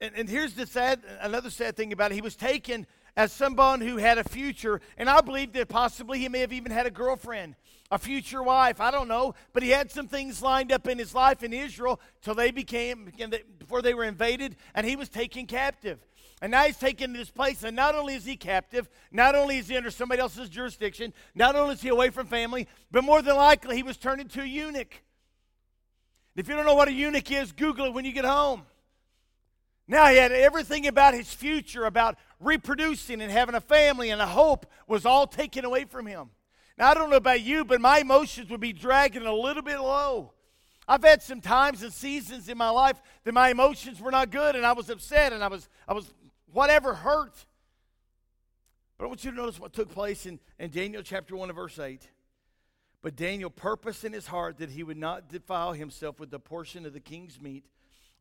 and, 0.05 0.15
and 0.15 0.29
here's 0.29 0.53
the 0.53 0.67
sad, 0.67 1.01
another 1.21 1.49
sad 1.49 1.75
thing 1.75 1.91
about 1.91 2.11
it. 2.11 2.15
He 2.15 2.21
was 2.21 2.35
taken 2.35 2.85
as 3.17 3.31
someone 3.31 3.81
who 3.81 3.97
had 3.97 4.17
a 4.17 4.23
future, 4.23 4.81
and 4.97 5.09
I 5.09 5.21
believe 5.21 5.53
that 5.53 5.67
possibly 5.67 6.19
he 6.19 6.29
may 6.29 6.39
have 6.39 6.53
even 6.53 6.71
had 6.71 6.85
a 6.85 6.91
girlfriend, 6.91 7.55
a 7.89 7.97
future 7.97 8.43
wife. 8.43 8.79
I 8.79 8.91
don't 8.91 9.07
know, 9.07 9.35
but 9.53 9.63
he 9.63 9.69
had 9.69 9.89
some 9.89 10.07
things 10.07 10.41
lined 10.41 10.71
up 10.71 10.87
in 10.87 10.99
his 10.99 11.15
life 11.15 11.41
in 11.41 11.53
Israel 11.53 11.99
till 12.21 12.35
they 12.35 12.51
became 12.51 13.11
before 13.57 13.81
they 13.81 13.93
were 13.93 14.03
invaded, 14.03 14.57
and 14.73 14.85
he 14.85 14.95
was 14.95 15.09
taken 15.09 15.47
captive. 15.47 15.99
And 16.41 16.51
now 16.51 16.63
he's 16.63 16.77
taken 16.77 17.13
to 17.13 17.17
this 17.17 17.31
place, 17.31 17.63
and 17.63 17.75
not 17.75 17.95
only 17.95 18.15
is 18.15 18.25
he 18.25 18.35
captive, 18.35 18.89
not 19.11 19.33
only 19.33 19.57
is 19.57 19.69
he 19.69 19.77
under 19.77 19.91
somebody 19.91 20.21
else's 20.21 20.49
jurisdiction, 20.49 21.13
not 21.33 21.55
only 21.55 21.75
is 21.75 21.81
he 21.81 21.87
away 21.87 22.09
from 22.09 22.27
family, 22.27 22.67
but 22.91 23.03
more 23.03 23.21
than 23.21 23.37
likely 23.37 23.77
he 23.77 23.83
was 23.83 23.97
turned 23.97 24.19
into 24.21 24.41
a 24.41 24.45
eunuch. 24.45 25.01
If 26.35 26.49
you 26.49 26.55
don't 26.55 26.65
know 26.65 26.75
what 26.75 26.89
a 26.89 26.93
eunuch 26.93 27.31
is, 27.31 27.53
Google 27.53 27.85
it 27.85 27.93
when 27.93 28.03
you 28.03 28.11
get 28.11 28.25
home. 28.25 28.63
Now 29.87 30.07
he 30.07 30.17
had 30.17 30.31
everything 30.31 30.87
about 30.87 31.13
his 31.13 31.31
future, 31.31 31.85
about 31.85 32.17
reproducing 32.39 33.21
and 33.21 33.31
having 33.31 33.55
a 33.55 33.61
family 33.61 34.09
and 34.09 34.21
a 34.21 34.25
hope, 34.25 34.65
was 34.87 35.05
all 35.05 35.27
taken 35.27 35.63
away 35.63 35.85
from 35.85 36.07
him. 36.07 36.31
Now, 36.77 36.89
I 36.89 36.93
don't 36.93 37.09
know 37.09 37.15
about 37.15 37.41
you, 37.41 37.63
but 37.63 37.79
my 37.79 37.99
emotions 37.99 38.49
would 38.49 38.59
be 38.59 38.73
dragging 38.73 39.25
a 39.25 39.33
little 39.33 39.61
bit 39.61 39.79
low. 39.79 40.33
I've 40.87 41.03
had 41.03 41.21
some 41.21 41.39
times 41.39 41.83
and 41.83 41.93
seasons 41.93 42.49
in 42.49 42.57
my 42.57 42.69
life 42.69 43.01
that 43.23 43.33
my 43.33 43.49
emotions 43.49 44.01
were 44.01 44.11
not 44.11 44.29
good 44.29 44.55
and 44.55 44.65
I 44.65 44.73
was 44.73 44.89
upset 44.89 45.33
and 45.33 45.43
I 45.43 45.47
was, 45.47 45.67
I 45.87 45.93
was 45.93 46.13
whatever 46.51 46.93
hurt. 46.93 47.33
But 48.97 49.05
I 49.05 49.07
want 49.07 49.23
you 49.23 49.31
to 49.31 49.37
notice 49.37 49.59
what 49.59 49.73
took 49.73 49.89
place 49.89 50.25
in, 50.25 50.39
in 50.59 50.69
Daniel 50.69 51.01
chapter 51.01 51.35
1 51.35 51.49
and 51.49 51.55
verse 51.55 51.79
8. 51.79 52.07
But 53.01 53.15
Daniel 53.15 53.49
purposed 53.49 54.03
in 54.03 54.13
his 54.13 54.27
heart 54.27 54.57
that 54.57 54.71
he 54.71 54.83
would 54.83 54.97
not 54.97 55.29
defile 55.29 55.73
himself 55.73 56.19
with 56.19 56.31
the 56.31 56.39
portion 56.39 56.85
of 56.85 56.93
the 56.93 56.99
king's 56.99 57.39
meat 57.39 57.65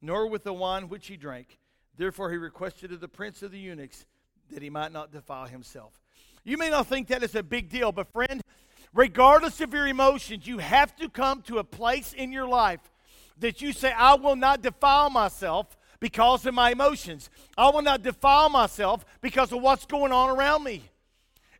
nor 0.04 0.26
with 0.26 0.44
the 0.44 0.52
wine 0.52 0.88
which 0.88 1.06
he 1.06 1.16
drank. 1.16 1.58
Therefore, 1.96 2.30
he 2.30 2.36
requested 2.36 2.92
of 2.92 3.00
the 3.00 3.08
prince 3.08 3.42
of 3.42 3.52
the 3.52 3.58
eunuchs 3.58 4.06
that 4.50 4.62
he 4.62 4.70
might 4.70 4.92
not 4.92 5.12
defile 5.12 5.46
himself. 5.46 6.00
You 6.44 6.58
may 6.58 6.70
not 6.70 6.86
think 6.86 7.08
that 7.08 7.22
is 7.22 7.34
a 7.34 7.42
big 7.42 7.68
deal, 7.68 7.92
but 7.92 8.12
friend, 8.12 8.42
regardless 8.92 9.60
of 9.60 9.72
your 9.72 9.86
emotions, 9.86 10.46
you 10.46 10.58
have 10.58 10.94
to 10.96 11.08
come 11.08 11.42
to 11.42 11.58
a 11.58 11.64
place 11.64 12.12
in 12.12 12.32
your 12.32 12.46
life 12.46 12.80
that 13.38 13.62
you 13.62 13.72
say, 13.72 13.92
I 13.92 14.14
will 14.14 14.36
not 14.36 14.62
defile 14.62 15.10
myself 15.10 15.76
because 16.00 16.44
of 16.46 16.54
my 16.54 16.70
emotions. 16.70 17.30
I 17.56 17.70
will 17.70 17.82
not 17.82 18.02
defile 18.02 18.50
myself 18.50 19.04
because 19.20 19.52
of 19.52 19.62
what's 19.62 19.86
going 19.86 20.12
on 20.12 20.36
around 20.36 20.62
me. 20.64 20.84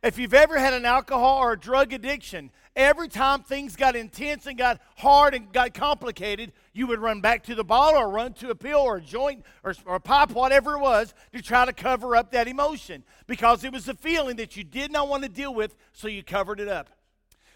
If 0.03 0.19
you've 0.19 0.35
ever 0.35 0.59
had 0.59 0.73
an 0.73 0.85
alcohol 0.85 1.39
or 1.39 1.53
a 1.53 1.59
drug 1.59 1.91
addiction, 1.91 2.51
every 2.75 3.07
time 3.07 3.41
things 3.41 3.75
got 3.75 3.95
intense 3.95 4.45
and 4.45 4.57
got 4.57 4.81
hard 4.97 5.33
and 5.33 5.51
got 5.51 5.73
complicated, 5.73 6.51
you 6.73 6.87
would 6.87 6.99
run 6.99 7.21
back 7.21 7.43
to 7.43 7.55
the 7.55 7.63
bottle 7.63 8.01
or 8.01 8.09
run 8.09 8.33
to 8.33 8.49
a 8.49 8.55
pill 8.55 8.79
or 8.79 8.97
a 8.97 9.01
joint 9.01 9.45
or, 9.63 9.73
or 9.85 9.95
a 9.95 9.99
pipe, 9.99 10.31
whatever 10.31 10.73
it 10.73 10.79
was, 10.79 11.13
to 11.33 11.41
try 11.41 11.65
to 11.65 11.73
cover 11.73 12.15
up 12.15 12.31
that 12.31 12.47
emotion 12.47 13.03
because 13.27 13.63
it 13.63 13.71
was 13.71 13.87
a 13.87 13.93
feeling 13.93 14.35
that 14.37 14.57
you 14.57 14.63
did 14.63 14.91
not 14.91 15.07
want 15.07 15.23
to 15.23 15.29
deal 15.29 15.53
with, 15.53 15.75
so 15.93 16.07
you 16.07 16.23
covered 16.23 16.59
it 16.59 16.67
up. 16.67 16.89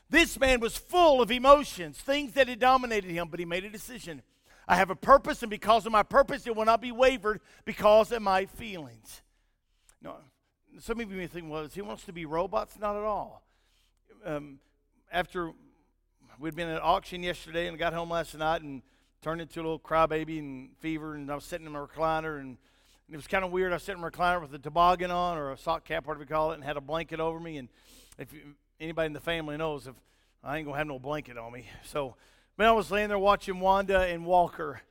This 0.09 0.39
man 0.39 0.59
was 0.59 0.75
full 0.75 1.21
of 1.21 1.29
emotions, 1.29 1.97
things 1.97 2.33
that 2.33 2.47
had 2.47 2.59
dominated 2.59 3.11
him, 3.11 3.27
but 3.29 3.39
he 3.39 3.45
made 3.45 3.63
a 3.63 3.69
decision. 3.69 4.23
I 4.67 4.75
have 4.75 4.89
a 4.89 4.95
purpose, 4.95 5.43
and 5.43 5.49
because 5.49 5.85
of 5.85 5.91
my 5.91 6.03
purpose, 6.03 6.47
it 6.47 6.55
will 6.55 6.65
not 6.65 6.81
be 6.81 6.91
wavered 6.91 7.41
because 7.65 8.11
of 8.11 8.21
my 8.21 8.45
feelings. 8.45 9.21
No, 10.01 10.15
some 10.79 10.99
of 10.99 11.11
you 11.11 11.17
may 11.17 11.27
think, 11.27 11.49
well, 11.49 11.67
he 11.67 11.81
wants 11.81 12.05
to 12.05 12.13
be 12.13 12.25
robots? 12.25 12.77
Not 12.79 12.95
at 12.95 13.03
all. 13.03 13.43
Um, 14.25 14.59
after 15.11 15.51
we'd 16.39 16.55
been 16.55 16.69
at 16.69 16.81
auction 16.81 17.23
yesterday 17.23 17.67
and 17.67 17.77
got 17.77 17.93
home 17.93 18.09
last 18.09 18.37
night 18.37 18.61
and 18.61 18.81
turned 19.21 19.41
into 19.41 19.59
a 19.59 19.63
little 19.63 19.79
crybaby 19.79 20.39
and 20.39 20.69
fever, 20.79 21.15
and 21.15 21.31
I 21.31 21.35
was 21.35 21.43
sitting 21.43 21.65
in 21.65 21.73
my 21.73 21.79
recliner, 21.79 22.39
and, 22.39 22.57
it 23.11 23.15
was 23.15 23.25
kind 23.25 23.43
of 23.43 23.49
weird. 23.49 23.71
I 23.71 23.77
was 23.77 23.81
sitting 23.81 23.97
in 23.97 24.01
my 24.03 24.11
recliner 24.11 24.39
with 24.39 24.53
a 24.53 24.59
toboggan 24.59 25.09
on 25.09 25.35
or 25.35 25.51
a 25.51 25.57
sock 25.57 25.83
cap, 25.83 26.05
whatever 26.05 26.25
you 26.25 26.27
call 26.27 26.51
it, 26.51 26.55
and 26.55 26.63
had 26.63 26.77
a 26.77 26.81
blanket 26.81 27.19
over 27.19 27.39
me. 27.39 27.57
And 27.57 27.67
if 28.19 28.31
you, 28.31 28.53
anybody 28.79 29.07
in 29.07 29.13
the 29.13 29.19
family 29.19 29.57
knows, 29.57 29.87
if 29.87 29.95
I 30.43 30.57
ain't 30.57 30.67
gonna 30.67 30.77
have 30.77 30.85
no 30.85 30.99
blanket 30.99 31.35
on 31.35 31.51
me, 31.51 31.65
so 31.83 32.15
man, 32.55 32.67
I 32.67 32.71
was 32.71 32.91
laying 32.91 33.09
there 33.09 33.17
watching 33.17 33.59
Wanda 33.59 34.01
and 34.01 34.27
Walker. 34.27 34.81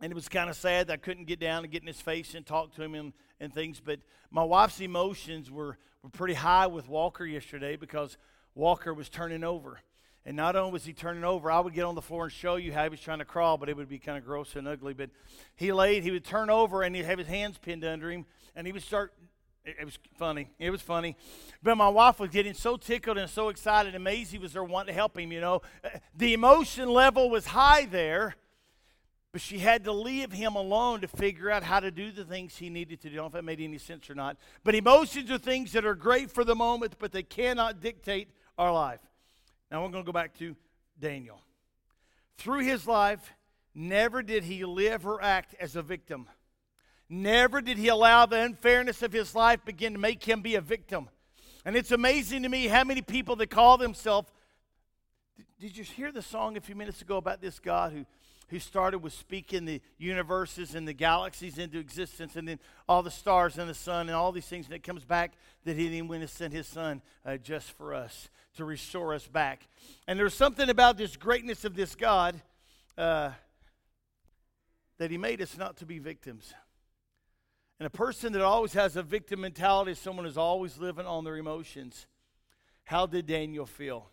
and 0.00 0.10
it 0.10 0.14
was 0.16 0.28
kind 0.28 0.50
of 0.50 0.56
sad 0.56 0.88
that 0.88 0.94
I 0.94 0.96
couldn't 0.96 1.26
get 1.26 1.38
down 1.38 1.62
and 1.62 1.72
get 1.72 1.82
in 1.82 1.86
his 1.86 2.00
face 2.00 2.34
and 2.34 2.44
talk 2.44 2.74
to 2.74 2.82
him 2.82 2.96
and, 2.96 3.12
and 3.38 3.54
things. 3.54 3.78
But 3.78 4.00
my 4.32 4.42
wife's 4.42 4.80
emotions 4.80 5.48
were, 5.48 5.78
were 6.02 6.10
pretty 6.10 6.34
high 6.34 6.66
with 6.66 6.88
Walker 6.88 7.24
yesterday 7.24 7.76
because 7.76 8.18
Walker 8.54 8.92
was 8.92 9.08
turning 9.08 9.44
over. 9.44 9.80
And 10.24 10.36
not 10.36 10.54
only 10.54 10.72
was 10.72 10.84
he 10.84 10.92
turning 10.92 11.24
over, 11.24 11.50
I 11.50 11.58
would 11.58 11.74
get 11.74 11.84
on 11.84 11.96
the 11.96 12.02
floor 12.02 12.24
and 12.24 12.32
show 12.32 12.54
you 12.56 12.72
how 12.72 12.84
he 12.84 12.88
was 12.88 13.00
trying 13.00 13.18
to 13.18 13.24
crawl, 13.24 13.58
but 13.58 13.68
it 13.68 13.76
would 13.76 13.88
be 13.88 13.98
kind 13.98 14.16
of 14.16 14.24
gross 14.24 14.54
and 14.54 14.68
ugly. 14.68 14.94
But 14.94 15.10
he 15.56 15.72
laid, 15.72 16.04
he 16.04 16.12
would 16.12 16.24
turn 16.24 16.48
over 16.48 16.82
and 16.82 16.94
he'd 16.94 17.04
have 17.04 17.18
his 17.18 17.26
hands 17.26 17.58
pinned 17.58 17.84
under 17.84 18.10
him, 18.10 18.24
and 18.54 18.66
he 18.66 18.72
would 18.72 18.82
start. 18.82 19.12
It, 19.64 19.84
was 19.84 19.98
funny. 20.16 20.50
It 20.58 20.70
was 20.70 20.82
funny. 20.82 21.16
But 21.62 21.76
my 21.76 21.88
wife 21.88 22.18
was 22.18 22.30
getting 22.30 22.54
so 22.54 22.76
tickled 22.76 23.16
and 23.16 23.30
so 23.30 23.48
excited, 23.48 23.94
and 23.94 24.02
Maisie 24.02 24.38
was 24.38 24.52
there 24.52 24.64
wanting 24.64 24.88
to 24.88 24.92
help 24.92 25.16
him, 25.16 25.30
you 25.30 25.40
know. 25.40 25.62
The 26.16 26.34
emotion 26.34 26.88
level 26.88 27.30
was 27.30 27.46
high 27.46 27.86
there, 27.86 28.34
but 29.30 29.40
she 29.40 29.60
had 29.60 29.84
to 29.84 29.92
leave 29.92 30.32
him 30.32 30.56
alone 30.56 31.00
to 31.02 31.08
figure 31.08 31.48
out 31.48 31.62
how 31.62 31.78
to 31.78 31.92
do 31.92 32.10
the 32.10 32.24
things 32.24 32.56
he 32.56 32.70
needed 32.70 33.00
to 33.02 33.08
do. 33.08 33.14
I 33.14 33.16
don't 33.16 33.22
know 33.22 33.26
if 33.26 33.32
that 33.34 33.44
made 33.44 33.60
any 33.60 33.78
sense 33.78 34.10
or 34.10 34.16
not. 34.16 34.36
But 34.64 34.74
emotions 34.74 35.30
are 35.30 35.38
things 35.38 35.72
that 35.72 35.84
are 35.84 35.94
great 35.94 36.30
for 36.30 36.44
the 36.44 36.56
moment, 36.56 36.96
but 36.98 37.12
they 37.12 37.22
cannot 37.22 37.80
dictate 37.80 38.30
our 38.58 38.72
life. 38.72 39.00
Now 39.70 39.82
we're 39.82 39.90
going 39.90 40.04
to 40.04 40.06
go 40.06 40.12
back 40.12 40.36
to 40.38 40.54
Daniel. 41.00 41.40
Through 42.38 42.60
his 42.60 42.86
life, 42.86 43.32
never 43.74 44.22
did 44.22 44.44
he 44.44 44.64
live 44.64 45.06
or 45.06 45.22
act 45.22 45.54
as 45.60 45.76
a 45.76 45.82
victim. 45.82 46.26
Never 47.08 47.60
did 47.60 47.78
he 47.78 47.88
allow 47.88 48.26
the 48.26 48.40
unfairness 48.40 49.02
of 49.02 49.12
his 49.12 49.34
life 49.34 49.64
begin 49.64 49.92
to 49.92 49.98
make 49.98 50.24
him 50.24 50.40
be 50.40 50.54
a 50.54 50.60
victim. 50.60 51.08
And 51.64 51.76
it's 51.76 51.90
amazing 51.92 52.42
to 52.42 52.48
me 52.48 52.66
how 52.66 52.84
many 52.84 53.02
people 53.02 53.36
that 53.36 53.50
call 53.50 53.78
themselves. 53.78 54.30
Did 55.60 55.76
you 55.76 55.84
hear 55.84 56.10
the 56.10 56.22
song 56.22 56.56
a 56.56 56.60
few 56.60 56.74
minutes 56.74 57.02
ago 57.02 57.18
about 57.18 57.40
this 57.40 57.60
God 57.60 57.92
who 57.92 58.04
who 58.52 58.58
started 58.58 58.98
with 58.98 59.14
speaking 59.14 59.64
the 59.64 59.80
universes 59.96 60.74
and 60.74 60.86
the 60.86 60.92
galaxies 60.92 61.56
into 61.56 61.78
existence, 61.78 62.36
and 62.36 62.46
then 62.46 62.58
all 62.86 63.02
the 63.02 63.10
stars 63.10 63.56
and 63.56 63.68
the 63.68 63.74
sun 63.74 64.08
and 64.08 64.14
all 64.14 64.30
these 64.30 64.46
things. 64.46 64.66
And 64.66 64.74
it 64.74 64.82
comes 64.82 65.06
back 65.06 65.32
that 65.64 65.74
He 65.74 65.88
didn't 65.88 66.08
win 66.08 66.20
to 66.20 66.28
send 66.28 66.52
His 66.52 66.66
Son 66.66 67.00
uh, 67.24 67.38
just 67.38 67.70
for 67.72 67.94
us 67.94 68.28
to 68.58 68.66
restore 68.66 69.14
us 69.14 69.26
back. 69.26 69.66
And 70.06 70.18
there's 70.18 70.34
something 70.34 70.68
about 70.68 70.98
this 70.98 71.16
greatness 71.16 71.64
of 71.64 71.74
this 71.74 71.94
God 71.94 72.42
uh, 72.98 73.30
that 74.98 75.10
He 75.10 75.16
made 75.16 75.40
us 75.40 75.56
not 75.56 75.78
to 75.78 75.86
be 75.86 75.98
victims. 75.98 76.52
And 77.80 77.86
a 77.86 77.90
person 77.90 78.34
that 78.34 78.42
always 78.42 78.74
has 78.74 78.96
a 78.96 79.02
victim 79.02 79.40
mentality 79.40 79.92
is 79.92 79.98
someone 79.98 80.26
who's 80.26 80.36
always 80.36 80.76
living 80.76 81.06
on 81.06 81.24
their 81.24 81.38
emotions. 81.38 82.06
How 82.84 83.06
did 83.06 83.24
Daniel 83.26 83.64
feel? 83.64 84.10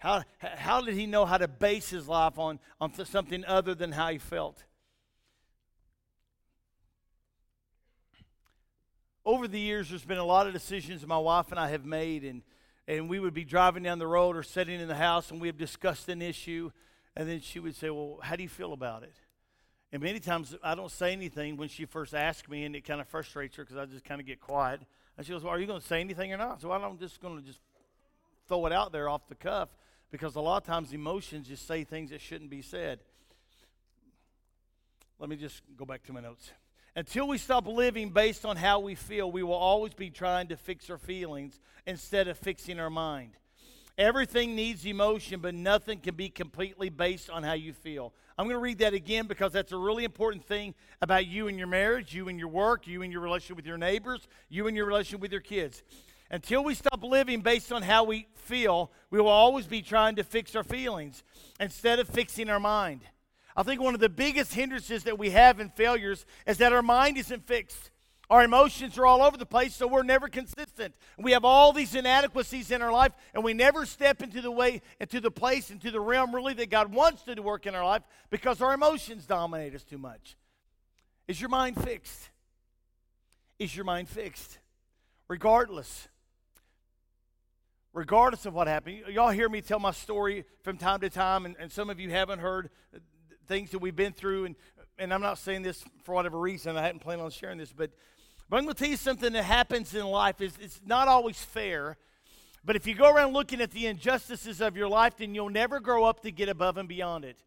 How, 0.00 0.22
how 0.38 0.80
did 0.80 0.94
he 0.94 1.06
know 1.06 1.26
how 1.26 1.36
to 1.36 1.46
base 1.46 1.90
his 1.90 2.08
life 2.08 2.38
on, 2.38 2.58
on 2.80 2.92
something 3.04 3.44
other 3.44 3.74
than 3.74 3.92
how 3.92 4.08
he 4.08 4.16
felt? 4.16 4.64
Over 9.26 9.46
the 9.46 9.60
years, 9.60 9.90
there's 9.90 10.04
been 10.04 10.16
a 10.16 10.24
lot 10.24 10.46
of 10.46 10.54
decisions 10.54 11.06
my 11.06 11.18
wife 11.18 11.50
and 11.50 11.60
I 11.60 11.68
have 11.68 11.84
made, 11.84 12.24
and, 12.24 12.40
and 12.88 13.10
we 13.10 13.20
would 13.20 13.34
be 13.34 13.44
driving 13.44 13.82
down 13.82 13.98
the 13.98 14.06
road 14.06 14.38
or 14.38 14.42
sitting 14.42 14.80
in 14.80 14.88
the 14.88 14.94
house, 14.94 15.30
and 15.30 15.38
we 15.38 15.48
have 15.48 15.58
discussed 15.58 16.08
an 16.08 16.22
issue, 16.22 16.70
and 17.14 17.28
then 17.28 17.40
she 17.40 17.60
would 17.60 17.76
say, 17.76 17.90
Well, 17.90 18.20
how 18.22 18.36
do 18.36 18.42
you 18.42 18.48
feel 18.48 18.72
about 18.72 19.02
it? 19.02 19.14
And 19.92 20.02
many 20.02 20.18
times 20.18 20.56
I 20.62 20.74
don't 20.74 20.90
say 20.90 21.12
anything 21.12 21.58
when 21.58 21.68
she 21.68 21.84
first 21.84 22.14
asks 22.14 22.48
me, 22.48 22.64
and 22.64 22.74
it 22.74 22.86
kind 22.86 23.02
of 23.02 23.08
frustrates 23.08 23.56
her 23.56 23.64
because 23.64 23.76
I 23.76 23.84
just 23.84 24.04
kind 24.06 24.18
of 24.18 24.26
get 24.26 24.40
quiet. 24.40 24.80
And 25.18 25.26
she 25.26 25.32
goes, 25.34 25.44
Well, 25.44 25.52
are 25.52 25.60
you 25.60 25.66
going 25.66 25.80
to 25.80 25.86
say 25.86 26.00
anything 26.00 26.32
or 26.32 26.38
not? 26.38 26.62
So 26.62 26.72
I'm 26.72 26.96
just 26.96 27.20
going 27.20 27.36
to 27.36 27.42
just 27.42 27.60
throw 28.48 28.64
it 28.64 28.72
out 28.72 28.92
there 28.92 29.06
off 29.06 29.28
the 29.28 29.34
cuff 29.34 29.68
because 30.10 30.36
a 30.36 30.40
lot 30.40 30.58
of 30.58 30.64
times 30.64 30.92
emotions 30.92 31.48
just 31.48 31.66
say 31.66 31.84
things 31.84 32.10
that 32.10 32.20
shouldn't 32.20 32.50
be 32.50 32.62
said. 32.62 33.00
Let 35.18 35.28
me 35.28 35.36
just 35.36 35.62
go 35.76 35.84
back 35.84 36.02
to 36.04 36.12
my 36.12 36.20
notes. 36.20 36.50
Until 36.96 37.28
we 37.28 37.38
stop 37.38 37.66
living 37.66 38.10
based 38.10 38.44
on 38.44 38.56
how 38.56 38.80
we 38.80 38.94
feel, 38.94 39.30
we 39.30 39.42
will 39.42 39.52
always 39.52 39.94
be 39.94 40.10
trying 40.10 40.48
to 40.48 40.56
fix 40.56 40.90
our 40.90 40.98
feelings 40.98 41.60
instead 41.86 42.26
of 42.26 42.36
fixing 42.36 42.80
our 42.80 42.90
mind. 42.90 43.32
Everything 43.96 44.56
needs 44.56 44.86
emotion, 44.86 45.40
but 45.40 45.54
nothing 45.54 46.00
can 46.00 46.14
be 46.14 46.30
completely 46.30 46.88
based 46.88 47.28
on 47.28 47.42
how 47.42 47.52
you 47.52 47.72
feel. 47.72 48.14
I'm 48.38 48.46
going 48.46 48.56
to 48.56 48.60
read 48.60 48.78
that 48.78 48.94
again 48.94 49.26
because 49.26 49.52
that's 49.52 49.72
a 49.72 49.76
really 49.76 50.04
important 50.04 50.44
thing 50.46 50.74
about 51.02 51.26
you 51.26 51.48
and 51.48 51.58
your 51.58 51.66
marriage, 51.66 52.14
you 52.14 52.28
and 52.28 52.38
your 52.38 52.48
work, 52.48 52.86
you 52.86 53.02
and 53.02 53.12
your 53.12 53.20
relationship 53.20 53.56
with 53.56 53.66
your 53.66 53.76
neighbors, 53.76 54.26
you 54.48 54.66
and 54.66 54.76
your 54.76 54.86
relationship 54.86 55.20
with 55.20 55.32
your 55.32 55.42
kids. 55.42 55.82
Until 56.30 56.62
we 56.62 56.74
stop 56.74 57.02
living 57.02 57.40
based 57.40 57.72
on 57.72 57.82
how 57.82 58.04
we 58.04 58.28
feel, 58.34 58.92
we 59.10 59.20
will 59.20 59.28
always 59.28 59.66
be 59.66 59.82
trying 59.82 60.16
to 60.16 60.24
fix 60.24 60.54
our 60.54 60.62
feelings 60.62 61.24
instead 61.58 61.98
of 61.98 62.08
fixing 62.08 62.48
our 62.48 62.60
mind. 62.60 63.00
I 63.56 63.64
think 63.64 63.80
one 63.80 63.94
of 63.94 64.00
the 64.00 64.08
biggest 64.08 64.54
hindrances 64.54 65.02
that 65.04 65.18
we 65.18 65.30
have 65.30 65.58
in 65.58 65.70
failures 65.70 66.24
is 66.46 66.58
that 66.58 66.72
our 66.72 66.82
mind 66.82 67.18
isn't 67.18 67.46
fixed. 67.46 67.90
Our 68.30 68.44
emotions 68.44 68.96
are 68.96 69.06
all 69.06 69.22
over 69.22 69.36
the 69.36 69.44
place, 69.44 69.74
so 69.74 69.88
we're 69.88 70.04
never 70.04 70.28
consistent. 70.28 70.94
We 71.18 71.32
have 71.32 71.44
all 71.44 71.72
these 71.72 71.96
inadequacies 71.96 72.70
in 72.70 72.80
our 72.80 72.92
life, 72.92 73.10
and 73.34 73.42
we 73.42 73.52
never 73.52 73.84
step 73.84 74.22
into 74.22 74.40
the 74.40 74.52
way, 74.52 74.82
into 75.00 75.20
the 75.20 75.32
place, 75.32 75.68
into 75.72 75.90
the 75.90 75.98
realm 75.98 76.32
really 76.32 76.54
that 76.54 76.70
God 76.70 76.94
wants 76.94 77.22
to 77.24 77.34
work 77.40 77.66
in 77.66 77.74
our 77.74 77.84
life 77.84 78.02
because 78.30 78.62
our 78.62 78.72
emotions 78.72 79.26
dominate 79.26 79.74
us 79.74 79.82
too 79.82 79.98
much. 79.98 80.36
Is 81.26 81.40
your 81.40 81.50
mind 81.50 81.82
fixed? 81.82 82.30
Is 83.58 83.74
your 83.74 83.84
mind 83.84 84.08
fixed? 84.08 84.58
Regardless 85.26 86.06
regardless 87.92 88.46
of 88.46 88.54
what 88.54 88.66
happened. 88.66 89.02
Y'all 89.08 89.30
hear 89.30 89.48
me 89.48 89.60
tell 89.60 89.78
my 89.78 89.90
story 89.90 90.44
from 90.62 90.76
time 90.76 91.00
to 91.00 91.10
time, 91.10 91.46
and, 91.46 91.56
and 91.58 91.70
some 91.70 91.90
of 91.90 91.98
you 91.98 92.10
haven't 92.10 92.38
heard 92.38 92.70
uh, 92.94 92.98
things 93.46 93.70
that 93.70 93.78
we've 93.78 93.96
been 93.96 94.12
through. 94.12 94.46
And, 94.46 94.56
and 94.98 95.12
I'm 95.12 95.22
not 95.22 95.38
saying 95.38 95.62
this 95.62 95.84
for 96.04 96.14
whatever 96.14 96.38
reason. 96.38 96.76
I 96.76 96.82
hadn't 96.82 97.00
planned 97.00 97.20
on 97.20 97.30
sharing 97.30 97.58
this, 97.58 97.72
but, 97.72 97.90
but 98.48 98.58
I'm 98.58 98.64
going 98.64 98.74
to 98.74 98.78
tell 98.78 98.90
you 98.90 98.96
something 98.96 99.32
that 99.32 99.44
happens 99.44 99.94
in 99.94 100.04
life. 100.06 100.40
is 100.40 100.56
It's 100.60 100.80
not 100.84 101.08
always 101.08 101.42
fair. 101.42 101.96
But 102.64 102.76
if 102.76 102.86
you 102.86 102.94
go 102.94 103.10
around 103.10 103.32
looking 103.32 103.60
at 103.60 103.70
the 103.70 103.86
injustices 103.86 104.60
of 104.60 104.76
your 104.76 104.88
life, 104.88 105.16
then 105.16 105.34
you'll 105.34 105.48
never 105.48 105.80
grow 105.80 106.04
up 106.04 106.20
to 106.22 106.30
get 106.30 106.48
above 106.48 106.76
and 106.76 106.88
beyond 106.88 107.24
it. 107.24 107.38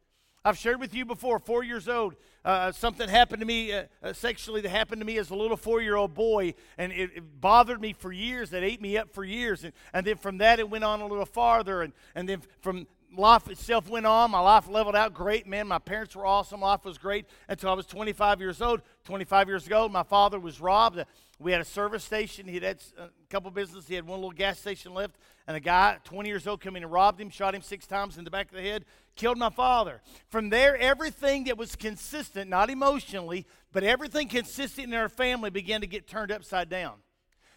I've 0.45 0.57
shared 0.57 0.81
with 0.81 0.93
you 0.93 1.05
before, 1.05 1.39
four 1.39 1.63
years 1.63 1.87
old, 1.87 2.15
uh, 2.43 2.73
something 2.73 3.07
happened 3.07 3.39
to 3.39 3.45
me 3.45 3.71
uh, 3.71 3.83
uh, 4.03 4.11
sexually 4.11 4.59
that 4.59 4.69
happened 4.69 4.99
to 4.99 5.05
me 5.05 5.17
as 5.17 5.29
a 5.29 5.35
little 5.35 5.55
four 5.55 5.81
year 5.81 5.95
old 5.95 6.13
boy, 6.13 6.53
and 6.77 6.91
it, 6.91 7.11
it, 7.15 7.39
bothered 7.39 7.79
me 7.79 7.93
for 7.93 8.11
years. 8.11 8.51
It 8.51 8.61
ate 8.61 8.81
me 8.81 8.97
up 8.97 9.13
for 9.13 9.23
years. 9.23 9.63
And, 9.63 9.71
and 9.93 10.05
then 10.05 10.17
from 10.17 10.39
that, 10.39 10.59
it 10.59 10.69
went 10.69 10.83
on 10.83 10.99
a 10.99 11.07
little 11.07 11.25
farther. 11.25 11.81
And, 11.81 11.93
and 12.13 12.27
then 12.27 12.41
from 12.59 12.87
life 13.15 13.47
itself 13.49 13.89
went 13.89 14.05
on. 14.05 14.31
My 14.31 14.39
life 14.39 14.67
leveled 14.67 14.95
out 14.95 15.13
great, 15.13 15.47
man. 15.47 15.67
My 15.67 15.79
parents 15.79 16.15
were 16.15 16.25
awesome. 16.25 16.61
Life 16.61 16.85
was 16.85 16.97
great 16.97 17.25
until 17.47 17.69
I 17.69 17.73
was 17.73 17.85
25 17.85 18.39
years 18.39 18.61
old. 18.61 18.81
25 19.05 19.47
years 19.47 19.67
ago, 19.67 19.87
my 19.89 20.03
father 20.03 20.39
was 20.39 20.59
robbed. 20.59 21.03
We 21.39 21.51
had 21.51 21.61
a 21.61 21.65
service 21.65 22.03
station. 22.03 22.47
He 22.47 22.59
had 22.59 22.81
uh, 22.97 23.03
a 23.03 23.09
couple 23.29 23.51
businesses. 23.51 23.87
He 23.87 23.95
had 23.95 24.07
one 24.07 24.19
little 24.19 24.31
gas 24.31 24.59
station 24.59 24.93
left. 24.93 25.15
And 25.47 25.57
a 25.57 25.59
guy, 25.59 25.97
20 26.05 26.29
years 26.29 26.47
old, 26.47 26.61
came 26.61 26.75
in 26.75 26.83
and 26.83 26.91
robbed 26.91 27.19
him, 27.19 27.29
shot 27.29 27.53
him 27.53 27.61
six 27.61 27.85
times 27.85 28.17
in 28.17 28.23
the 28.23 28.31
back 28.31 28.49
of 28.49 28.55
the 28.55 28.61
head, 28.61 28.85
killed 29.15 29.37
my 29.37 29.49
father. 29.49 30.01
From 30.29 30.49
there, 30.49 30.77
everything 30.77 31.45
that 31.45 31.57
was 31.57 31.75
consistent, 31.75 32.49
not 32.49 32.69
emotionally, 32.69 33.45
but 33.71 33.83
everything 33.83 34.27
consistent 34.27 34.87
in 34.87 34.93
our 34.93 35.09
family 35.09 35.49
began 35.49 35.81
to 35.81 35.87
get 35.87 36.07
turned 36.07 36.31
upside 36.31 36.69
down. 36.69 36.95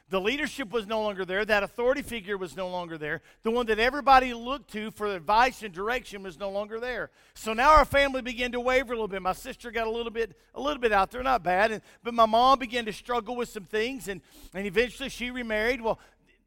The 0.09 0.21
leadership 0.21 0.71
was 0.71 0.87
no 0.87 1.03
longer 1.03 1.25
there. 1.25 1.45
That 1.45 1.65
authority 1.65 2.03
figure 2.03 2.39
was 2.39 2.57
no 2.57 2.69
longer 2.69 2.97
there. 2.97 3.23
The 3.43 3.51
one 3.51 3.67
that 3.67 3.81
everybody 3.81 4.35
looked 4.35 4.71
to 4.73 4.93
for 4.93 5.09
advice 5.09 5.65
and 5.65 5.75
direction 5.75 6.23
was 6.23 6.39
no 6.39 6.49
longer 6.49 6.79
there. 6.79 7.11
So 7.35 7.53
now 7.55 7.71
our 7.73 7.85
family 7.85 8.23
began 8.23 8.53
to 8.53 8.61
waver 8.61 8.93
a 8.93 8.97
little 8.97 9.09
bit. 9.09 9.21
My 9.21 9.33
sister 9.33 9.73
got 9.73 9.89
a 9.89 9.91
little 9.91 10.13
bit, 10.13 10.39
a 10.55 10.61
little 10.61 10.81
bit 10.81 10.93
out 10.93 11.11
there, 11.11 11.25
not 11.25 11.43
bad. 11.43 11.73
And, 11.73 11.83
but 12.05 12.15
my 12.15 12.27
mom 12.27 12.61
began 12.61 12.85
to 12.85 12.93
struggle 12.93 13.35
with 13.35 13.49
some 13.49 13.65
things, 13.65 14.07
and, 14.07 14.21
and 14.55 14.65
eventually 14.65 15.09
she 15.09 15.33
remarried. 15.33 15.81
Well, 15.81 15.99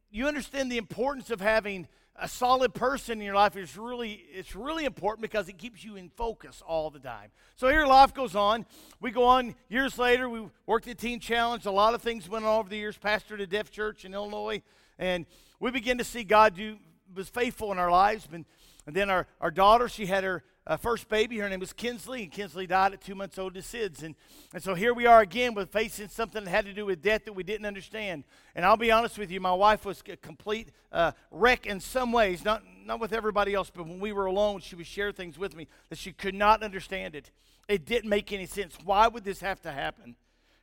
you 0.09 0.25
understand 0.25 0.71
the 0.71 0.77
importance 0.77 1.29
of 1.29 1.41
having 1.41 1.87
a 2.21 2.27
solid 2.27 2.73
person 2.73 3.19
in 3.19 3.25
your 3.25 3.35
life 3.35 3.55
is 3.55 3.77
really 3.77 4.23
it's 4.33 4.55
really 4.55 4.85
important 4.85 5.21
because 5.21 5.47
it 5.49 5.57
keeps 5.57 5.83
you 5.83 5.95
in 5.95 6.09
focus 6.09 6.61
all 6.65 6.89
the 6.89 6.99
time. 6.99 7.31
So 7.55 7.67
here 7.69 7.85
life 7.85 8.13
goes 8.13 8.35
on. 8.35 8.65
We 8.99 9.11
go 9.11 9.23
on 9.23 9.55
years 9.69 9.97
later. 9.97 10.29
We 10.29 10.47
worked 10.65 10.87
at 10.87 10.97
teen 10.97 11.19
challenge. 11.19 11.65
A 11.65 11.71
lot 11.71 11.93
of 11.93 12.01
things 12.01 12.29
went 12.29 12.45
on 12.45 12.59
over 12.59 12.69
the 12.69 12.77
years. 12.77 12.97
Pastored 12.97 13.41
a 13.41 13.47
deaf 13.47 13.71
church 13.71 14.05
in 14.05 14.13
illinois. 14.13 14.61
And 14.97 15.25
we 15.59 15.71
begin 15.71 15.97
to 15.97 16.03
see 16.03 16.23
god 16.23 16.55
do 16.55 16.77
was 17.15 17.29
faithful 17.29 17.71
in 17.71 17.79
our 17.79 17.91
lives. 17.91 18.27
And, 18.31 18.45
and 18.85 18.95
then 18.95 19.09
our, 19.09 19.27
our 19.41 19.51
daughter 19.51 19.87
she 19.87 20.05
had 20.05 20.23
her 20.23 20.43
uh, 20.69 20.77
first 20.77 21.09
baby. 21.09 21.39
Her 21.39 21.49
name 21.49 21.59
was 21.59 21.73
Kinsley, 21.73 22.23
and 22.23 22.31
Kinsley 22.31 22.67
died 22.67 22.93
at 22.93 23.01
two 23.01 23.15
months 23.15 23.39
old 23.39 23.55
to 23.55 23.61
SIDS. 23.61 24.03
And, 24.03 24.15
and 24.53 24.61
so 24.61 24.75
here 24.75 24.93
we 24.93 25.07
are 25.07 25.19
again 25.19 25.55
with 25.55 25.71
facing 25.71 26.09
something 26.09 26.43
that 26.43 26.49
had 26.49 26.65
to 26.65 26.73
do 26.73 26.85
with 26.85 27.01
death 27.01 27.25
that 27.25 27.33
we 27.33 27.41
didn't 27.41 27.65
understand. 27.65 28.23
And 28.53 28.63
I'll 28.63 28.77
be 28.77 28.91
honest 28.91 29.17
with 29.17 29.31
you, 29.31 29.41
my 29.41 29.51
wife 29.51 29.83
was 29.83 30.03
a 30.07 30.15
complete 30.15 30.69
uh, 30.91 31.13
wreck 31.31 31.65
in 31.65 31.79
some 31.79 32.11
ways, 32.11 32.45
not, 32.45 32.61
not 32.85 32.99
with 32.99 33.13
everybody 33.13 33.55
else, 33.55 33.71
but 33.75 33.87
when 33.87 33.99
we 33.99 34.11
were 34.11 34.27
alone, 34.27 34.61
she 34.61 34.75
would 34.75 34.85
share 34.85 35.11
things 35.11 35.39
with 35.39 35.55
me 35.55 35.67
that 35.89 35.97
she 35.97 36.13
could 36.13 36.35
not 36.35 36.61
understand 36.61 37.15
it. 37.15 37.31
It 37.67 37.85
didn't 37.85 38.09
make 38.09 38.31
any 38.31 38.45
sense. 38.45 38.77
Why 38.83 39.07
would 39.07 39.23
this 39.23 39.41
have 39.41 39.59
to 39.61 39.71
happen? 39.71 40.15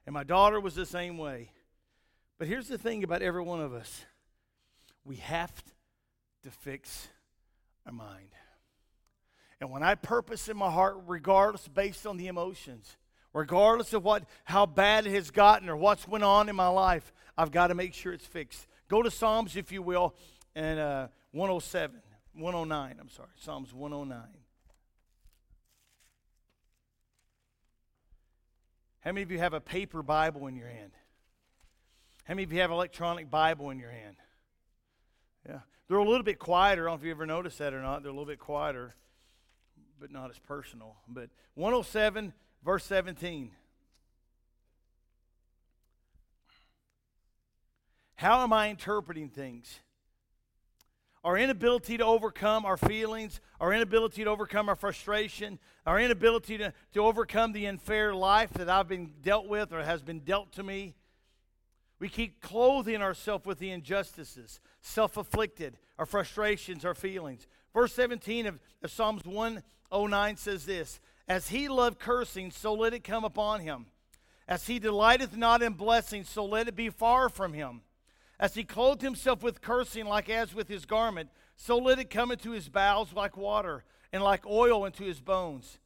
And 0.07 0.15
my 0.15 0.23
daughter 0.23 0.61
was 0.61 0.77
the 0.77 0.87
same 0.87 1.19
way. 1.19 1.51
But 2.39 2.47
here's 2.47 2.69
the 2.69 2.79
thing 2.79 3.03
about 3.03 3.23
every 3.23 3.43
one 3.43 3.61
of 3.61 3.75
us 3.75 4.05
we 5.05 5.17
have 5.17 5.53
to 6.43 6.51
fix 6.51 7.09
our 7.87 7.93
mind. 7.93 8.31
And 9.61 9.71
when 9.71 9.83
I 9.83 9.95
purpose 9.95 10.49
in 10.49 10.57
my 10.57 10.71
heart, 10.71 10.99
regardless 11.07 11.67
based 11.69 12.07
on 12.07 12.17
the 12.17 12.27
emotions, 12.27 12.97
regardless 13.33 13.93
of 13.93 14.05
what 14.05 14.25
how 14.45 14.67
bad 14.67 15.07
it 15.07 15.15
has 15.15 15.31
gotten 15.31 15.69
or 15.69 15.77
what's 15.77 16.07
went 16.07 16.25
on 16.25 16.49
in 16.49 16.57
my 16.57 16.69
life, 16.69 17.13
I've 17.39 17.51
got 17.51 17.69
to 17.69 17.75
make 17.75 17.95
sure 17.95 18.13
it's 18.13 18.27
fixed. 18.27 18.67
Go 18.89 19.03
to 19.03 19.11
Psalms, 19.11 19.57
if 19.57 19.73
you 19.73 19.83
will, 19.83 20.15
and 20.55 20.79
uh, 20.79 21.09
107, 21.33 22.01
109. 22.35 22.97
I'm 23.01 23.09
sorry, 23.09 23.29
Psalms 23.37 23.73
109. 23.73 24.23
How 29.01 29.13
many 29.13 29.23
of 29.23 29.31
you 29.31 29.39
have 29.39 29.53
a 29.53 29.61
paper 29.61 30.03
Bible 30.03 30.49
in 30.49 30.57
your 30.57 30.69
hand? 30.69 30.93
How 32.25 32.35
many 32.35 32.43
of 32.43 32.53
you 32.53 32.61
have 32.61 32.73
electronic 32.73 33.31
Bible 33.31 33.71
in 33.71 33.79
your 33.79 33.91
hand? 33.91 34.17
Yeah. 35.49 35.61
They're 35.87 35.99
a 35.99 36.05
little 36.05 36.25
bit 36.25 36.41
quieter. 36.41 36.89
I 36.89 36.91
don't 36.91 36.99
know 36.99 37.03
if 37.03 37.07
you 37.07 37.13
ever 37.13 37.25
noticed 37.25 37.59
that 37.59 37.73
or 37.73 37.81
not. 37.81 38.03
They're 38.03 38.11
a 38.11 38.13
little 38.13 38.27
bit 38.27 38.41
quieter, 38.41 38.97
but 40.01 40.11
not 40.11 40.31
as 40.31 40.39
personal. 40.39 40.97
But 41.09 41.31
107, 41.55 42.33
verse 42.65 42.85
17. 42.85 43.51
How 48.17 48.43
am 48.43 48.53
I 48.53 48.69
interpreting 48.71 49.29
things? 49.29 49.81
Our 51.23 51.37
inability 51.37 51.99
to 51.99 52.05
overcome 52.05 52.65
our 52.65 52.77
feelings, 52.77 53.41
our 53.61 53.73
inability 53.73 54.25
to 54.25 54.31
overcome 54.31 54.69
our 54.69 54.77
frustration, 54.77 55.59
our 55.85 55.99
inability 56.01 56.57
to, 56.59 56.73
to 56.95 57.01
overcome 57.01 57.53
the 57.53 57.67
unfair 57.67 58.15
life 58.15 58.53
that 58.55 58.69
I've 58.69 58.89
been 58.89 59.11
dealt 59.23 59.49
with 59.49 59.73
or 59.73 59.83
has 59.83 60.03
been 60.03 60.21
dealt 60.21 60.53
to 60.53 60.63
me. 60.63 60.95
We 61.99 62.09
keep 62.09 62.41
clothing 62.41 63.03
ourselves 63.03 63.45
with 63.45 63.59
the 63.59 63.71
injustices, 63.71 64.61
self 64.81 65.17
afflicted, 65.17 65.79
our 65.99 66.07
frustrations, 66.07 66.85
our 66.85 66.95
feelings. 66.95 67.47
Verse 67.77 67.93
17 67.93 68.47
of, 68.47 68.59
of 68.83 68.91
Psalms 68.91 69.27
109 69.27 70.37
says 70.39 70.65
this 70.65 70.99
As 71.29 71.49
he 71.49 71.69
loved 71.69 71.99
cursing, 71.99 72.51
so 72.51 72.73
let 72.73 72.95
it 72.95 73.05
come 73.05 73.23
upon 73.23 73.61
him. 73.61 73.85
As 74.49 74.67
he 74.67 74.79
delighteth 74.79 75.37
not 75.37 75.61
in 75.61 75.75
blessing, 75.75 76.25
so 76.25 76.47
let 76.47 76.69
it 76.69 76.75
be 76.75 76.89
far 76.89 77.29
from 77.29 77.53
him. 77.53 77.83
As 78.41 78.55
he 78.55 78.65
clothed 78.65 79.03
himself 79.03 79.43
with 79.43 79.61
cursing 79.61 80.07
like 80.07 80.31
as 80.31 80.55
with 80.55 80.69
his 80.69 80.87
garment, 80.87 81.29
so 81.55 81.77
let 81.77 81.99
it 81.99 82.09
come 82.09 82.31
into 82.31 82.53
his 82.53 82.71
bowels 82.71 83.13
like 83.13 83.37
water, 83.37 83.85
and 84.11 84.23
like 84.23 84.47
oil 84.47 84.87
into 84.87 85.05
his 85.05 85.21
bones. 85.21 85.79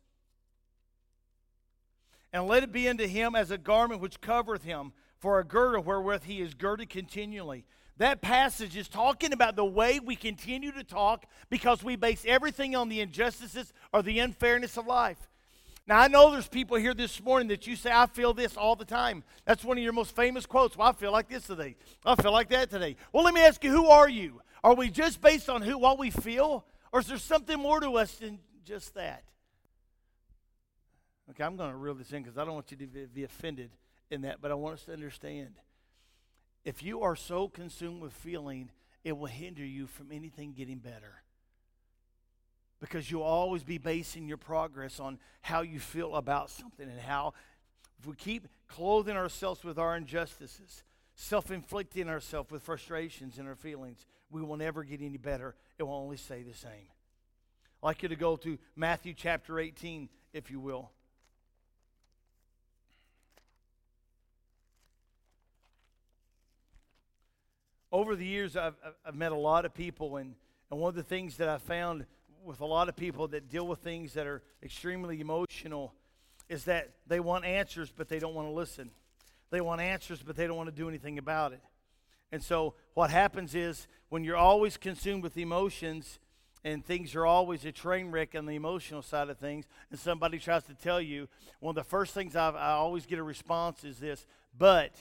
And 2.32 2.47
let 2.47 2.62
it 2.62 2.70
be 2.70 2.88
unto 2.88 3.09
him 3.09 3.35
as 3.35 3.50
a 3.50 3.59
garment 3.59 4.00
which 4.00 4.20
covereth 4.20 4.62
him, 4.62 4.92
for 5.18 5.40
a 5.40 5.44
girdle 5.44 5.82
wherewith 5.82 6.23
he 6.23 6.40
is 6.40 6.54
girded 6.54 6.88
continually. 6.88 7.64
That 8.00 8.23
passage 8.23 8.78
is 8.78 8.88
talking 8.88 9.35
about 9.35 9.57
the 9.57 9.64
way 9.64 10.00
we 10.00 10.16
continue 10.16 10.73
to 10.73 10.83
talk 10.83 11.26
because 11.50 11.85
we 11.85 11.97
base 11.97 12.25
everything 12.26 12.75
on 12.75 12.88
the 12.88 13.02
injustices 13.02 13.75
or 13.92 14.02
the 14.02 14.21
unfairness 14.21 14.78
of 14.78 14.87
life. 14.87 15.19
Now, 15.87 15.99
I 15.99 16.09
know 16.09 16.30
there's 16.30 16.49
people 16.49 16.78
here 16.78 16.95
this 16.95 17.23
morning 17.23 17.49
that 17.49 17.66
you 17.66 17.76
say, 17.76 17.90
I 17.92 18.07
feel 18.07 18.33
this 18.33 18.57
all 18.57 18.75
the 18.75 18.87
time. 18.87 19.23
That's 19.45 19.62
one 19.66 19.76
of 19.76 19.85
your 19.85 19.92
most 19.92 20.16
famous 20.16 20.47
quotes. 20.47 20.78
Well, 20.78 20.88
I 20.88 20.92
feel 20.92 21.12
like 21.12 21.28
this 21.28 21.47
today. 21.47 21.76
I 22.02 22.14
feel 22.14 22.33
like 22.33 22.49
that 22.49 22.71
today. 22.71 22.97
Well, 23.12 23.23
let 23.23 23.35
me 23.35 23.42
ask 23.42 23.62
you, 23.62 23.71
who 23.71 23.88
are 23.88 24.09
you? 24.09 24.40
Are 24.64 24.73
we 24.75 24.88
just 24.88 25.21
based 25.21 25.50
on 25.50 25.61
who, 25.61 25.76
what 25.76 25.99
we 25.99 26.09
feel? 26.09 26.64
Or 26.92 27.00
is 27.00 27.07
there 27.07 27.19
something 27.19 27.61
more 27.61 27.80
to 27.80 27.99
us 27.99 28.14
than 28.14 28.38
just 28.64 28.95
that? 28.95 29.25
Okay, 31.28 31.45
I'm 31.45 31.59
going 31.59 31.71
to 31.71 31.76
reel 31.76 31.95
this 31.95 32.11
in 32.12 32.23
because 32.23 32.38
I 32.38 32.47
don't 32.47 32.54
want 32.54 32.71
you 32.71 32.78
to 32.78 32.87
be, 32.87 33.04
be 33.04 33.25
offended 33.25 33.73
in 34.11 34.23
that, 34.23 34.40
but 34.40 34.50
I 34.50 34.54
want 34.54 34.76
us 34.76 34.85
to 34.85 34.95
understand. 34.95 35.50
If 36.64 36.83
you 36.83 37.02
are 37.02 37.17
so 37.17 37.49
consumed 37.49 38.00
with 38.02 38.12
feeling, 38.12 38.71
it 39.05 39.17
will 39.17 39.26
hinder 39.26 39.64
you 39.64 39.87
from 39.87 40.12
anything 40.12 40.52
getting 40.52 40.79
better. 40.79 41.23
Because 42.81 43.11
you'll 43.11 43.23
always 43.23 43.62
be 43.62 43.79
basing 43.79 44.26
your 44.26 44.37
progress 44.37 45.00
on 45.00 45.19
how 45.43 45.62
you 45.62 45.81
feel 45.81 46.17
about 46.17 46.50
something 46.50 46.88
and 46.88 47.00
how 47.00 47.35
if 47.99 48.07
we 48.07 48.14
keep 48.14 48.49
clothing 48.69 49.17
ourselves 49.17 49.62
with 49.64 49.79
our 49.79 49.97
injustices 49.97 50.83
self-inflicting 51.14 52.09
ourselves 52.09 52.51
with 52.51 52.62
frustrations 52.62 53.37
and 53.38 53.46
our 53.46 53.55
feelings 53.55 54.07
we 54.31 54.40
will 54.40 54.57
never 54.57 54.85
get 54.85 55.03
any 55.03 55.18
better. 55.18 55.55
It 55.79 55.83
will 55.83 55.94
only 55.94 56.16
stay 56.16 56.42
the 56.42 56.55
same. 56.55 56.70
I'd 57.83 57.87
like 57.87 58.03
you 58.03 58.09
to 58.09 58.16
go 58.16 58.37
to 58.37 58.59
matthew 58.75 59.12
chapter 59.14 59.59
18 59.59 60.09
if 60.33 60.51
you 60.51 60.61
will 60.61 60.90
over 67.92 68.16
the 68.16 68.26
years 68.26 68.57
i've, 68.57 68.74
I've 69.05 69.14
met 69.14 69.33
a 69.33 69.37
lot 69.37 69.64
of 69.64 69.74
people 69.74 70.16
and, 70.16 70.35
and 70.70 70.81
one 70.81 70.90
of 70.90 70.94
the 70.94 71.03
things 71.03 71.37
that 71.38 71.48
i 71.48 71.59
found 71.59 72.07
with 72.44 72.61
a 72.61 72.66
lot 72.66 72.88
of 72.88 72.96
people 72.96 73.29
that 73.29 73.48
deal 73.48 73.66
with 73.66 73.81
things 73.81 74.14
that 74.14 74.26
are 74.26 74.42
extremely 74.62 75.20
emotional 75.20 75.94
is 76.48 76.64
that 76.64 76.90
they 77.07 77.20
want 77.20 77.44
answers, 77.44 77.92
but 77.96 78.09
they 78.09 78.18
don't 78.18 78.35
want 78.35 78.48
to 78.48 78.53
listen. 78.53 78.90
They 79.50 79.61
want 79.61 79.81
answers, 79.81 80.22
but 80.22 80.37
they 80.37 80.46
don't 80.46 80.57
want 80.57 80.68
to 80.68 80.74
do 80.74 80.88
anything 80.88 81.18
about 81.18 81.53
it. 81.53 81.61
And 82.33 82.42
so, 82.42 82.74
what 82.94 83.11
happens 83.11 83.55
is 83.55 83.88
when 84.09 84.24
you're 84.24 84.37
always 84.37 84.76
consumed 84.76 85.22
with 85.22 85.37
emotions 85.37 86.18
and 86.62 86.85
things 86.85 87.14
are 87.14 87.26
always 87.26 87.64
a 87.64 87.72
train 87.72 88.11
wreck 88.11 88.35
on 88.35 88.46
the 88.46 88.55
emotional 88.55 89.03
side 89.03 89.31
of 89.31 89.38
things, 89.38 89.66
and 89.90 89.98
somebody 89.98 90.38
tries 90.38 90.64
to 90.64 90.74
tell 90.74 91.00
you, 91.00 91.29
one 91.61 91.76
of 91.76 91.85
the 91.85 91.88
first 91.88 92.12
things 92.14 92.37
I've, 92.37 92.55
i 92.55 92.72
always 92.72 93.07
get 93.07 93.18
a 93.18 93.22
response 93.22 93.83
is 93.83 93.98
this, 93.98 94.26
but, 94.57 94.92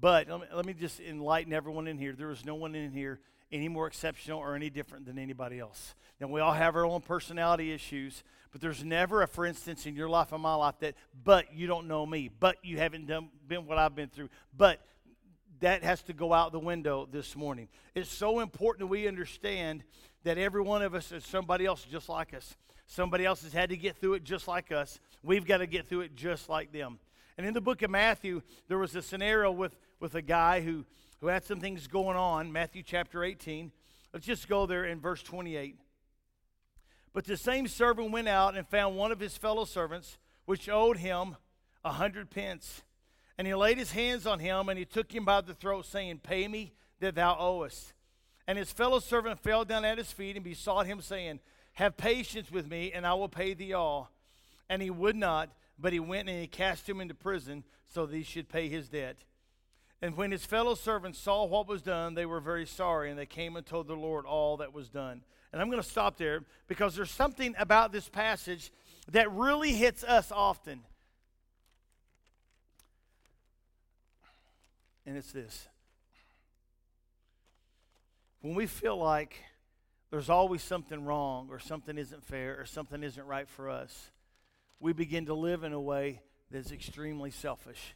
but, 0.00 0.28
let 0.28 0.40
me, 0.40 0.46
let 0.54 0.66
me 0.66 0.72
just 0.72 1.00
enlighten 1.00 1.52
everyone 1.52 1.86
in 1.86 1.98
here. 1.98 2.12
There 2.12 2.30
is 2.30 2.44
no 2.44 2.54
one 2.54 2.74
in 2.74 2.92
here 2.92 3.20
any 3.52 3.68
more 3.68 3.86
exceptional 3.86 4.38
or 4.38 4.54
any 4.54 4.70
different 4.70 5.06
than 5.06 5.18
anybody 5.18 5.58
else. 5.58 5.94
Now, 6.20 6.28
we 6.28 6.40
all 6.40 6.52
have 6.52 6.76
our 6.76 6.86
own 6.86 7.00
personality 7.00 7.72
issues, 7.72 8.22
but 8.52 8.60
there's 8.60 8.84
never 8.84 9.22
a, 9.22 9.28
for 9.28 9.44
instance, 9.44 9.86
in 9.86 9.96
your 9.96 10.08
life 10.08 10.32
and 10.32 10.42
my 10.42 10.54
life 10.54 10.76
that, 10.80 10.94
but 11.24 11.54
you 11.54 11.66
don't 11.66 11.88
know 11.88 12.06
me, 12.06 12.30
but 12.40 12.56
you 12.62 12.78
haven't 12.78 13.06
done, 13.06 13.28
been 13.46 13.66
what 13.66 13.78
I've 13.78 13.94
been 13.94 14.08
through, 14.08 14.28
but 14.56 14.80
that 15.60 15.82
has 15.82 16.02
to 16.04 16.12
go 16.12 16.32
out 16.32 16.52
the 16.52 16.58
window 16.58 17.08
this 17.10 17.36
morning. 17.36 17.68
It's 17.94 18.10
so 18.10 18.40
important 18.40 18.88
we 18.88 19.06
understand 19.06 19.82
that 20.24 20.38
every 20.38 20.62
one 20.62 20.82
of 20.82 20.94
us 20.94 21.12
is 21.12 21.24
somebody 21.24 21.66
else 21.66 21.84
just 21.84 22.08
like 22.08 22.34
us. 22.34 22.56
Somebody 22.86 23.24
else 23.24 23.42
has 23.42 23.52
had 23.52 23.70
to 23.70 23.76
get 23.76 23.96
through 23.96 24.14
it 24.14 24.24
just 24.24 24.48
like 24.48 24.72
us. 24.72 24.98
We've 25.22 25.46
got 25.46 25.58
to 25.58 25.66
get 25.66 25.88
through 25.88 26.02
it 26.02 26.16
just 26.16 26.48
like 26.48 26.72
them. 26.72 26.98
And 27.38 27.46
in 27.46 27.54
the 27.54 27.60
book 27.60 27.82
of 27.82 27.90
Matthew, 27.90 28.42
there 28.68 28.78
was 28.78 28.94
a 28.96 29.02
scenario 29.02 29.50
with, 29.50 29.76
with 30.00 30.14
a 30.14 30.22
guy 30.22 30.62
who 30.62 30.84
who 31.20 31.26
had 31.26 31.44
some 31.44 31.60
things 31.60 31.86
going 31.86 32.16
on, 32.16 32.50
Matthew 32.50 32.82
chapter 32.82 33.22
18. 33.22 33.70
Let's 34.12 34.26
just 34.26 34.48
go 34.48 34.66
there 34.66 34.86
in 34.86 35.00
verse 35.00 35.22
28. 35.22 35.76
But 37.12 37.24
the 37.24 37.36
same 37.36 37.68
servant 37.68 38.10
went 38.10 38.28
out 38.28 38.56
and 38.56 38.66
found 38.66 38.96
one 38.96 39.12
of 39.12 39.20
his 39.20 39.36
fellow 39.36 39.64
servants, 39.64 40.18
which 40.46 40.68
owed 40.68 40.96
him 40.96 41.36
a 41.84 41.92
hundred 41.92 42.30
pence. 42.30 42.82
And 43.36 43.46
he 43.46 43.54
laid 43.54 43.78
his 43.78 43.92
hands 43.92 44.26
on 44.26 44.38
him, 44.38 44.68
and 44.68 44.78
he 44.78 44.84
took 44.84 45.14
him 45.14 45.24
by 45.24 45.40
the 45.40 45.54
throat, 45.54 45.86
saying, 45.86 46.20
Pay 46.22 46.48
me 46.48 46.72
that 47.00 47.14
thou 47.14 47.36
owest. 47.38 47.92
And 48.46 48.56
his 48.56 48.72
fellow 48.72 48.98
servant 48.98 49.40
fell 49.40 49.64
down 49.64 49.84
at 49.84 49.98
his 49.98 50.12
feet 50.12 50.36
and 50.36 50.44
besought 50.44 50.86
him, 50.86 51.00
saying, 51.00 51.40
Have 51.74 51.96
patience 51.96 52.50
with 52.50 52.68
me, 52.68 52.92
and 52.92 53.06
I 53.06 53.14
will 53.14 53.28
pay 53.28 53.54
thee 53.54 53.74
all. 53.74 54.10
And 54.68 54.80
he 54.80 54.90
would 54.90 55.16
not, 55.16 55.50
but 55.78 55.92
he 55.92 56.00
went 56.00 56.28
and 56.28 56.40
he 56.40 56.46
cast 56.46 56.88
him 56.88 57.00
into 57.00 57.14
prison, 57.14 57.64
so 57.88 58.06
that 58.06 58.16
he 58.16 58.22
should 58.22 58.48
pay 58.48 58.68
his 58.68 58.88
debt. 58.88 59.16
And 60.02 60.16
when 60.16 60.30
his 60.30 60.46
fellow 60.46 60.74
servants 60.74 61.18
saw 61.18 61.44
what 61.44 61.68
was 61.68 61.82
done, 61.82 62.14
they 62.14 62.26
were 62.26 62.40
very 62.40 62.66
sorry, 62.66 63.10
and 63.10 63.18
they 63.18 63.26
came 63.26 63.56
and 63.56 63.66
told 63.66 63.86
the 63.86 63.94
Lord 63.94 64.24
all 64.24 64.56
that 64.58 64.72
was 64.72 64.88
done. 64.88 65.22
And 65.52 65.60
I'm 65.60 65.68
going 65.68 65.82
to 65.82 65.88
stop 65.88 66.16
there 66.16 66.44
because 66.68 66.94
there's 66.94 67.10
something 67.10 67.54
about 67.58 67.92
this 67.92 68.08
passage 68.08 68.72
that 69.10 69.30
really 69.32 69.72
hits 69.72 70.02
us 70.04 70.32
often. 70.32 70.80
And 75.04 75.16
it's 75.16 75.32
this 75.32 75.66
when 78.40 78.54
we 78.54 78.66
feel 78.66 78.96
like 78.96 79.36
there's 80.10 80.30
always 80.30 80.62
something 80.62 81.04
wrong, 81.04 81.48
or 81.50 81.60
something 81.60 81.96
isn't 81.96 82.24
fair, 82.24 82.58
or 82.58 82.64
something 82.64 83.02
isn't 83.04 83.26
right 83.26 83.48
for 83.48 83.70
us, 83.70 84.10
we 84.80 84.92
begin 84.92 85.26
to 85.26 85.34
live 85.34 85.62
in 85.62 85.72
a 85.72 85.80
way 85.80 86.20
that's 86.50 86.72
extremely 86.72 87.30
selfish. 87.30 87.94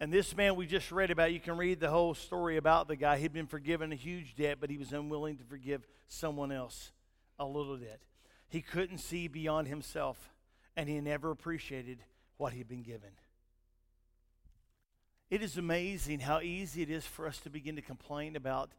And 0.00 0.10
this 0.10 0.34
man 0.34 0.56
we 0.56 0.66
just 0.66 0.90
read 0.90 1.10
about, 1.10 1.32
you 1.32 1.40
can 1.40 1.58
read 1.58 1.78
the 1.78 1.90
whole 1.90 2.14
story 2.14 2.56
about 2.56 2.88
the 2.88 2.96
guy. 2.96 3.18
He'd 3.18 3.34
been 3.34 3.46
forgiven 3.46 3.92
a 3.92 3.96
huge 3.96 4.34
debt, 4.34 4.56
but 4.58 4.70
he 4.70 4.78
was 4.78 4.92
unwilling 4.92 5.36
to 5.36 5.44
forgive 5.44 5.86
someone 6.08 6.50
else 6.50 6.90
a 7.38 7.44
little 7.44 7.76
debt. 7.76 8.00
He 8.48 8.62
couldn't 8.62 8.98
see 8.98 9.28
beyond 9.28 9.68
himself, 9.68 10.32
and 10.74 10.88
he 10.88 11.00
never 11.00 11.30
appreciated 11.30 11.98
what 12.38 12.54
he'd 12.54 12.66
been 12.66 12.82
given. 12.82 13.10
It 15.28 15.42
is 15.42 15.58
amazing 15.58 16.20
how 16.20 16.40
easy 16.40 16.80
it 16.80 16.90
is 16.90 17.04
for 17.04 17.26
us 17.26 17.38
to 17.40 17.50
begin 17.50 17.76
to 17.76 17.82
complain 17.82 18.36
about 18.36 18.70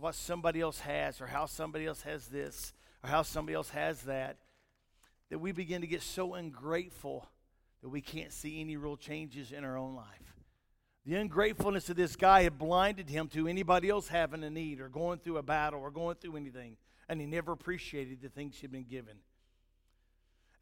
what 0.00 0.14
somebody 0.14 0.62
else 0.62 0.80
has, 0.80 1.20
or 1.20 1.26
how 1.26 1.44
somebody 1.44 1.84
else 1.84 2.02
has 2.02 2.26
this, 2.28 2.72
or 3.02 3.10
how 3.10 3.20
somebody 3.20 3.54
else 3.54 3.68
has 3.68 4.00
that, 4.02 4.38
that 5.28 5.38
we 5.38 5.52
begin 5.52 5.82
to 5.82 5.86
get 5.86 6.00
so 6.00 6.32
ungrateful 6.32 7.28
that 7.82 7.90
we 7.90 8.00
can't 8.00 8.32
see 8.32 8.62
any 8.62 8.78
real 8.78 8.96
changes 8.96 9.52
in 9.52 9.62
our 9.62 9.76
own 9.76 9.94
life. 9.94 10.33
The 11.06 11.16
ungratefulness 11.16 11.90
of 11.90 11.96
this 11.96 12.16
guy 12.16 12.44
had 12.44 12.58
blinded 12.58 13.10
him 13.10 13.28
to 13.28 13.46
anybody 13.46 13.90
else 13.90 14.08
having 14.08 14.42
a 14.42 14.48
need 14.48 14.80
or 14.80 14.88
going 14.88 15.18
through 15.18 15.36
a 15.36 15.42
battle 15.42 15.80
or 15.80 15.90
going 15.90 16.16
through 16.16 16.36
anything. 16.36 16.76
And 17.08 17.20
he 17.20 17.26
never 17.26 17.52
appreciated 17.52 18.22
the 18.22 18.30
things 18.30 18.56
he'd 18.56 18.72
been 18.72 18.84
given. 18.84 19.16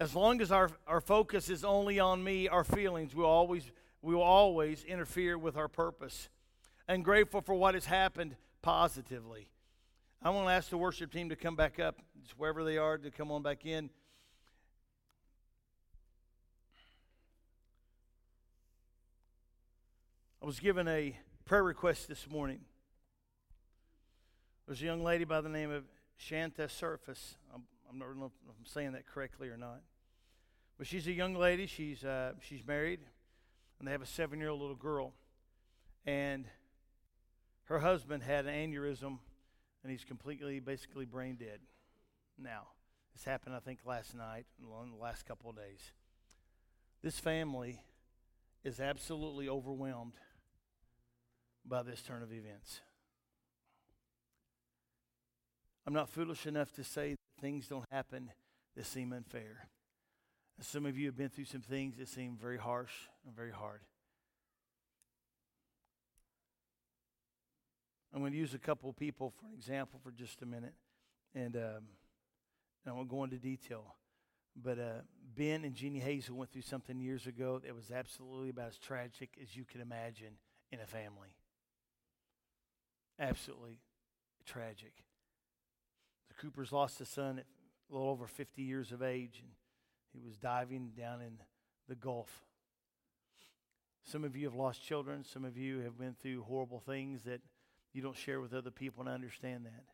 As 0.01 0.17
long 0.17 0.41
as 0.41 0.51
our, 0.51 0.71
our 0.89 1.01
focus 1.01 1.49
is 1.49 1.65
only 1.65 2.01
on 2.01 2.25
me, 2.25 2.49
our 2.49 2.65
feelings 2.65 3.15
will 3.15 3.27
always, 3.27 3.71
will 4.03 4.21
always 4.21 4.83
interfere 4.83 5.39
with 5.39 5.57
our 5.57 5.69
purpose. 5.69 6.29
And 6.89 7.05
grateful 7.05 7.41
for 7.41 7.55
what 7.55 7.75
has 7.75 7.87
happened 7.87 8.35
positively. 8.63 9.47
I 10.21 10.31
want 10.31 10.49
to 10.49 10.53
ask 10.53 10.71
the 10.71 10.77
worship 10.77 11.13
team 11.13 11.29
to 11.29 11.37
come 11.37 11.55
back 11.55 11.79
up, 11.79 11.99
just 12.21 12.37
wherever 12.37 12.65
they 12.65 12.79
are, 12.79 12.99
to 12.99 13.11
come 13.13 13.31
on 13.31 13.43
back 13.43 13.65
in. 13.65 13.91
I 20.43 20.45
was 20.45 20.59
given 20.59 20.89
a 20.89 21.17
prayer 21.45 21.63
request 21.63 22.09
this 22.09 22.29
morning. 22.29 22.59
There's 24.67 24.83
a 24.83 24.85
young 24.85 25.05
lady 25.05 25.23
by 25.23 25.41
the 25.41 25.49
name 25.49 25.71
of 25.71 25.85
Shanta 26.17 26.69
Surface. 26.69 27.37
I'm, 27.55 27.63
I'm 27.89 27.97
not 27.97 28.17
know 28.17 28.27
if 28.27 28.33
I'm 28.49 28.67
saying 28.67 28.91
that 28.95 29.07
correctly 29.07 29.51
or 29.51 29.57
not. 29.57 29.83
But 30.79 30.89
she's 30.89 31.07
a 31.07 31.13
young 31.13 31.37
lady. 31.37 31.69
She's, 31.69 32.03
uh, 32.03 32.33
she's 32.41 32.67
married, 32.67 32.99
and 33.79 33.87
they 33.87 33.93
have 33.93 34.03
a 34.03 34.07
seven 34.07 34.41
year 34.41 34.49
old 34.49 34.61
little 34.61 34.75
girl. 34.75 35.13
And 36.07 36.47
her 37.67 37.79
husband 37.79 38.25
had 38.25 38.45
an 38.47 38.53
aneurysm, 38.53 39.19
and 39.85 39.93
he's 39.93 40.03
completely, 40.03 40.59
basically 40.59 41.05
brain 41.05 41.37
dead 41.37 41.61
now. 42.37 42.67
This 43.15 43.23
happened, 43.23 43.55
I 43.55 43.61
think, 43.61 43.79
last 43.87 44.13
night, 44.13 44.47
in 44.61 44.67
the 44.91 45.01
last 45.01 45.25
couple 45.25 45.51
of 45.51 45.55
days. 45.55 45.93
This 47.01 47.21
family 47.21 47.79
is 48.65 48.81
absolutely 48.81 49.49
overwhelmed 49.49 50.15
by 51.65 51.83
this 51.83 52.03
turn 52.03 52.23
of 52.23 52.33
events. 52.33 52.81
I'm 55.87 55.95
not 55.95 56.09
foolish 56.09 56.47
enough 56.47 56.73
to 56.75 56.85
say 56.85 57.17
things 57.41 57.67
don't 57.69 57.85
happen 57.91 58.31
that 58.77 58.87
seem 58.87 59.13
unfair. 59.13 59.69
Some 60.61 60.87
of 60.87 60.97
you 60.97 61.07
have 61.07 61.17
been 61.17 61.29
through 61.29 61.47
some 61.47 61.61
things 61.61 61.97
that 61.99 62.09
seem 62.09 62.37
very 62.41 62.59
harsh 62.59 62.93
and 63.27 63.35
very 63.35 63.51
hard. 63.51 63.81
I'm 68.15 68.21
going 68.21 68.33
to 68.33 68.39
use 68.39 68.55
a 68.55 68.59
couple 68.59 68.93
people 68.93 69.31
for 69.31 69.47
an 69.47 69.55
example 69.55 69.99
for 70.05 70.11
just 70.11 70.43
a 70.43 70.47
minute, 70.47 70.75
and, 71.35 71.57
um, 71.57 71.89
and 72.85 72.89
I 72.89 72.93
won't 72.93 73.09
go 73.09 73.25
into 73.25 73.39
detail. 73.39 73.97
But 74.55 74.79
uh, 74.79 75.01
Ben 75.35 75.65
and 75.65 75.75
Jeannie 75.75 75.99
Hazel 75.99 76.37
went 76.37 76.53
through 76.53 76.63
something 76.63 77.01
years 77.01 77.27
ago 77.27 77.59
that 77.65 77.75
was 77.75 77.91
absolutely 77.91 78.51
about 78.51 78.69
as 78.69 78.79
tragic 78.79 79.31
as 79.43 79.57
you 79.57 79.65
can 79.65 79.81
imagine 79.81 80.35
in 80.71 80.81
a 80.81 80.87
family. 80.87 81.35
Absolutely 83.23 83.79
tragic. 84.45 84.93
The 86.27 86.35
Coopers 86.35 86.73
lost 86.73 87.01
a 87.01 87.05
son 87.05 87.39
at 87.39 87.45
a 87.89 87.95
little 87.95 88.09
over 88.09 88.27
50 88.27 88.63
years 88.63 88.91
of 88.91 89.01
age, 89.01 89.39
and 89.41 89.53
he 90.13 90.19
was 90.19 90.37
diving 90.37 90.91
down 90.99 91.21
in 91.21 91.39
the 91.89 91.95
Gulf. 91.95 92.43
Some 94.05 94.25
of 94.25 94.37
you 94.37 94.47
have 94.47 94.57
lost 94.57 94.83
children. 94.83 95.25
Some 95.25 95.45
of 95.45 95.57
you 95.57 95.79
have 95.81 95.97
been 95.97 96.17
through 96.21 96.43
horrible 96.43 96.81
things 96.81 97.23
that 97.23 97.41
you 97.93 98.03
don't 98.03 98.17
share 98.17 98.41
with 98.41 98.53
other 98.53 98.73
people, 98.73 99.03
and 99.03 99.09
I 99.09 99.15
understand 99.15 99.67
that. 99.67 99.85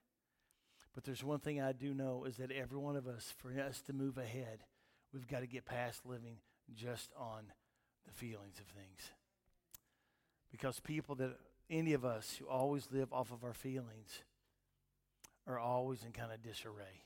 But 0.95 1.05
there's 1.05 1.23
one 1.23 1.41
thing 1.41 1.61
I 1.61 1.73
do 1.73 1.93
know 1.93 2.25
is 2.25 2.39
that 2.39 2.51
every 2.51 2.79
one 2.79 2.97
of 2.97 3.07
us, 3.07 3.35
for 3.37 3.51
us 3.61 3.83
to 3.83 3.93
move 3.93 4.17
ahead, 4.17 4.61
we've 5.13 5.29
got 5.29 5.41
to 5.41 5.47
get 5.47 5.67
past 5.67 6.07
living 6.07 6.39
just 6.75 7.11
on 7.15 7.53
the 8.07 8.13
feelings 8.15 8.59
of 8.59 8.67
things. 8.69 9.13
Because 10.51 10.81
people 10.81 11.15
that 11.17 11.37
any 11.71 11.93
of 11.93 12.05
us 12.05 12.37
who 12.39 12.47
always 12.47 12.89
live 12.91 13.13
off 13.13 13.33
of 13.33 13.45
our 13.45 13.55
feelings 13.55 14.23
are 15.47 15.59
always 15.59 16.05
in 16.05 16.13
kind 16.13 16.33
of 16.33 16.43
disarray. 16.43 17.03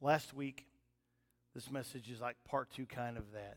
Last 0.00 0.34
week, 0.34 0.66
this 1.54 1.70
message 1.70 2.10
is 2.10 2.20
like 2.20 2.36
part 2.48 2.70
two, 2.70 2.86
kind 2.86 3.16
of 3.16 3.32
that. 3.32 3.56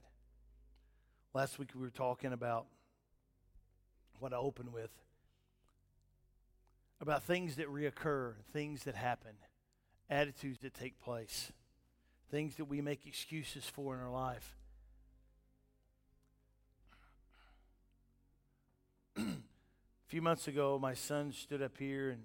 Last 1.34 1.60
week, 1.60 1.70
we 1.76 1.82
were 1.82 1.90
talking 1.90 2.34
about 2.34 2.66
what 4.20 4.34
I 4.34 4.38
opened 4.38 4.74
with 4.74 4.92
about 7.00 7.24
things 7.24 7.58
that 7.58 7.68
reoccur, 7.68 8.34
things 8.54 8.84
that 8.84 8.96
happen, 8.96 9.34
attitudes 10.10 10.60
that 10.62 10.74
take 10.74 11.00
place, 11.00 11.52
things 12.32 12.56
that 12.56 12.66
we 12.66 12.82
make 12.82 13.06
excuses 13.06 13.66
for 13.66 13.94
in 13.94 14.02
our 14.02 14.12
life. 14.12 14.56
A 20.08 20.10
few 20.10 20.22
months 20.22 20.48
ago, 20.48 20.80
my 20.82 20.94
son 20.94 21.34
stood 21.34 21.62
up 21.62 21.78
here 21.78 22.12
and 22.12 22.22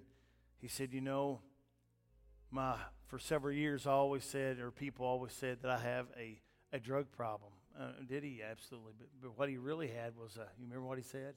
he 0.61 0.69
said, 0.69 0.93
You 0.93 1.01
know, 1.01 1.41
my 2.49 2.75
for 3.07 3.19
several 3.19 3.53
years, 3.53 3.85
I 3.85 3.91
always 3.91 4.23
said, 4.23 4.59
or 4.59 4.71
people 4.71 5.05
always 5.05 5.33
said, 5.33 5.59
that 5.61 5.69
I 5.69 5.77
have 5.77 6.07
a, 6.17 6.39
a 6.71 6.79
drug 6.79 7.11
problem. 7.11 7.51
Uh, 7.79 7.89
did 8.07 8.23
he? 8.23 8.41
Absolutely. 8.41 8.93
But, 8.97 9.07
but 9.21 9.37
what 9.37 9.49
he 9.49 9.57
really 9.57 9.87
had 9.87 10.17
was, 10.17 10.37
a, 10.37 10.47
you 10.57 10.65
remember 10.65 10.87
what 10.87 10.97
he 10.97 11.03
said? 11.03 11.35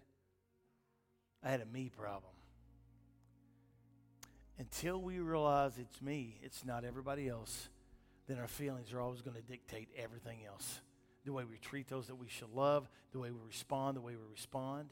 I 1.43 1.51
had 1.51 1.61
a 1.61 1.67
me 1.67 1.91
problem. 1.95 2.33
Until 4.59 5.03
we 5.03 5.19
realize 5.19 5.73
it's 5.79 6.01
me, 6.01 6.39
it's 6.43 6.65
not 6.65 6.83
everybody 6.85 7.29
else, 7.29 7.69
then 8.27 8.39
our 8.39 8.49
feelings 8.49 8.93
are 8.93 9.01
always 9.01 9.21
going 9.21 9.37
to 9.37 9.43
dictate 9.43 9.89
everything 9.99 10.39
else. 10.47 10.81
The 11.27 11.33
way 11.33 11.45
we 11.45 11.59
treat 11.59 11.89
those 11.89 12.07
that 12.07 12.15
we 12.15 12.29
should 12.29 12.55
love, 12.55 12.89
the 13.13 13.19
way 13.19 13.33
we 13.33 13.41
respond, 13.47 13.97
the 13.97 14.01
way 14.01 14.15
we 14.15 14.33
respond. 14.33 14.91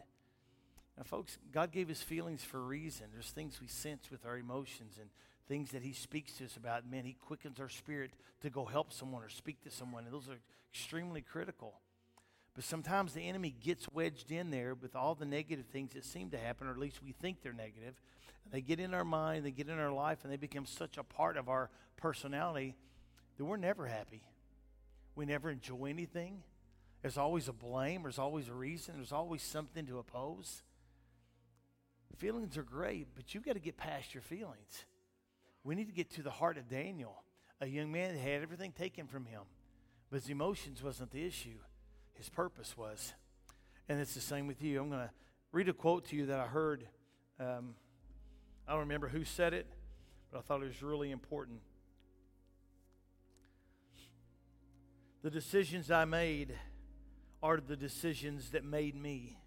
Now, 0.96 1.02
folks, 1.04 1.38
God 1.52 1.72
gave 1.72 1.90
us 1.90 2.02
feelings 2.02 2.44
for 2.44 2.58
a 2.58 2.62
reason. 2.62 3.06
There's 3.12 3.30
things 3.30 3.60
we 3.60 3.66
sense 3.66 4.10
with 4.10 4.24
our 4.24 4.38
emotions 4.38 4.96
and 5.00 5.10
things 5.48 5.72
that 5.72 5.82
He 5.82 5.92
speaks 5.92 6.34
to 6.34 6.44
us 6.44 6.56
about. 6.56 6.88
Man, 6.88 7.04
He 7.04 7.14
quickens 7.14 7.58
our 7.58 7.68
spirit 7.68 8.12
to 8.42 8.50
go 8.50 8.64
help 8.64 8.92
someone 8.92 9.22
or 9.22 9.28
speak 9.28 9.62
to 9.64 9.70
someone. 9.70 10.04
And 10.04 10.14
those 10.14 10.28
are 10.28 10.38
extremely 10.72 11.20
critical. 11.20 11.74
But 12.54 12.62
sometimes 12.62 13.12
the 13.12 13.28
enemy 13.28 13.54
gets 13.64 13.88
wedged 13.92 14.30
in 14.30 14.50
there 14.50 14.74
with 14.74 14.94
all 14.94 15.16
the 15.16 15.26
negative 15.26 15.66
things 15.66 15.94
that 15.94 16.04
seem 16.04 16.30
to 16.30 16.38
happen, 16.38 16.68
or 16.68 16.70
at 16.70 16.78
least 16.78 17.02
we 17.02 17.10
think 17.12 17.42
they're 17.42 17.52
negative. 17.52 18.00
And 18.44 18.52
they 18.52 18.60
get 18.60 18.78
in 18.78 18.94
our 18.94 19.04
mind, 19.04 19.44
they 19.44 19.50
get 19.50 19.68
in 19.68 19.78
our 19.78 19.92
life, 19.92 20.18
and 20.22 20.32
they 20.32 20.36
become 20.36 20.66
such 20.66 20.96
a 20.96 21.02
part 21.02 21.36
of 21.36 21.48
our 21.48 21.70
personality 21.96 22.76
that 23.36 23.44
we're 23.44 23.56
never 23.56 23.86
happy. 23.86 24.22
We 25.16 25.26
never 25.26 25.50
enjoy 25.50 25.86
anything. 25.86 26.42
There's 27.02 27.18
always 27.18 27.48
a 27.48 27.52
blame, 27.52 28.02
there's 28.02 28.18
always 28.18 28.48
a 28.48 28.54
reason, 28.54 28.94
there's 28.96 29.12
always 29.12 29.42
something 29.42 29.84
to 29.86 29.98
oppose. 29.98 30.62
Feelings 32.18 32.56
are 32.56 32.62
great, 32.62 33.08
but 33.14 33.34
you've 33.34 33.44
got 33.44 33.52
to 33.54 33.60
get 33.60 33.76
past 33.76 34.14
your 34.14 34.22
feelings. 34.22 34.86
We 35.62 35.74
need 35.74 35.88
to 35.88 35.92
get 35.92 36.10
to 36.12 36.22
the 36.22 36.30
heart 36.30 36.56
of 36.56 36.68
Daniel, 36.68 37.22
a 37.60 37.66
young 37.66 37.90
man 37.92 38.14
that 38.14 38.20
had 38.20 38.42
everything 38.42 38.72
taken 38.72 39.06
from 39.06 39.26
him, 39.26 39.42
but 40.10 40.20
his 40.20 40.30
emotions 40.30 40.82
wasn't 40.82 41.10
the 41.10 41.24
issue. 41.24 41.58
His 42.14 42.28
purpose 42.28 42.76
was. 42.76 43.12
And 43.88 44.00
it's 44.00 44.14
the 44.14 44.20
same 44.20 44.46
with 44.46 44.62
you. 44.62 44.80
I'm 44.80 44.88
going 44.88 45.00
to 45.00 45.10
read 45.52 45.68
a 45.68 45.72
quote 45.72 46.06
to 46.06 46.16
you 46.16 46.26
that 46.26 46.40
I 46.40 46.46
heard. 46.46 46.86
Um, 47.38 47.74
I 48.66 48.72
don't 48.72 48.80
remember 48.80 49.08
who 49.08 49.24
said 49.24 49.52
it, 49.52 49.66
but 50.30 50.38
I 50.38 50.40
thought 50.42 50.62
it 50.62 50.66
was 50.66 50.82
really 50.82 51.10
important. 51.10 51.60
The 55.22 55.30
decisions 55.30 55.90
I 55.90 56.04
made 56.04 56.54
are 57.42 57.58
the 57.58 57.76
decisions 57.76 58.50
that 58.50 58.64
made 58.64 58.94
me. 58.94 59.38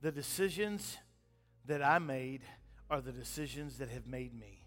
The 0.00 0.10
decisions 0.10 0.96
that 1.66 1.82
I 1.82 1.98
made 1.98 2.42
are 2.90 3.00
the 3.00 3.12
decisions 3.12 3.78
that 3.78 3.88
have 3.90 4.06
made 4.06 4.38
me. 4.38 4.64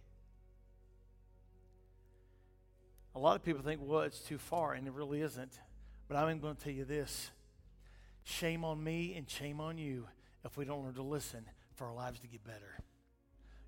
A 3.16 3.20
lot 3.20 3.36
of 3.36 3.44
people 3.44 3.62
think, 3.62 3.82
well, 3.84 4.02
it's 4.02 4.20
too 4.20 4.38
far, 4.38 4.74
and 4.74 4.88
it 4.88 4.94
really 4.94 5.22
isn't. 5.22 5.60
But 6.08 6.18
I'm 6.18 6.40
going 6.40 6.56
to 6.56 6.64
tell 6.64 6.74
you 6.74 6.86
this 6.86 7.32
shame 8.24 8.64
on 8.64 8.84
me 8.84 9.16
and 9.16 9.30
shame 9.30 9.60
on 9.60 9.78
you 9.78 10.08
if 10.46 10.58
we 10.58 10.66
don't 10.66 10.84
learn 10.84 10.94
to 10.96 11.04
listen 11.04 11.46
for 11.76 11.88
our 11.88 11.94
lives 11.94 12.20
to 12.20 12.28
get 12.28 12.44
better. 12.44 12.80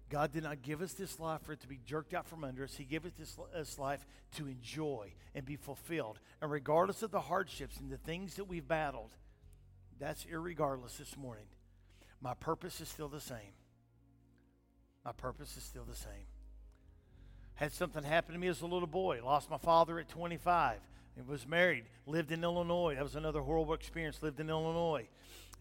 God 0.09 0.31
did 0.31 0.43
not 0.43 0.61
give 0.61 0.81
us 0.81 0.93
this 0.93 1.19
life 1.19 1.41
for 1.41 1.53
it 1.53 1.61
to 1.61 1.67
be 1.67 1.79
jerked 1.85 2.13
out 2.13 2.27
from 2.27 2.43
under 2.43 2.63
us. 2.63 2.75
He 2.75 2.83
gave 2.83 3.05
us 3.05 3.11
this, 3.17 3.79
life 3.79 4.05
to 4.35 4.47
enjoy 4.47 5.13
and 5.33 5.45
be 5.45 5.55
fulfilled. 5.55 6.19
And 6.41 6.51
regardless 6.51 7.01
of 7.01 7.11
the 7.11 7.21
hardships 7.21 7.77
and 7.77 7.91
the 7.91 7.97
things 7.97 8.35
that 8.35 8.45
we've 8.45 8.67
battled, 8.67 9.11
that's 9.99 10.25
irregardless 10.25 10.97
this 10.97 11.17
morning. 11.17 11.45
My 12.21 12.33
purpose 12.33 12.81
is 12.81 12.87
still 12.87 13.09
the 13.09 13.19
same. 13.19 13.53
My 15.03 15.11
purpose 15.11 15.55
is 15.57 15.63
still 15.63 15.85
the 15.85 15.95
same. 15.95 16.27
Had 17.55 17.71
something 17.71 18.03
happen 18.03 18.33
to 18.33 18.39
me 18.39 18.47
as 18.47 18.61
a 18.61 18.65
little 18.65 18.87
boy. 18.87 19.21
Lost 19.23 19.49
my 19.49 19.57
father 19.57 19.99
at 19.99 20.09
25. 20.09 20.79
And 21.17 21.27
was 21.27 21.47
married. 21.47 21.85
Lived 22.05 22.31
in 22.31 22.43
Illinois. 22.43 22.95
That 22.95 23.03
was 23.03 23.15
another 23.15 23.41
horrible 23.41 23.73
experience. 23.73 24.21
Lived 24.21 24.39
in 24.39 24.49
Illinois. 24.49 25.07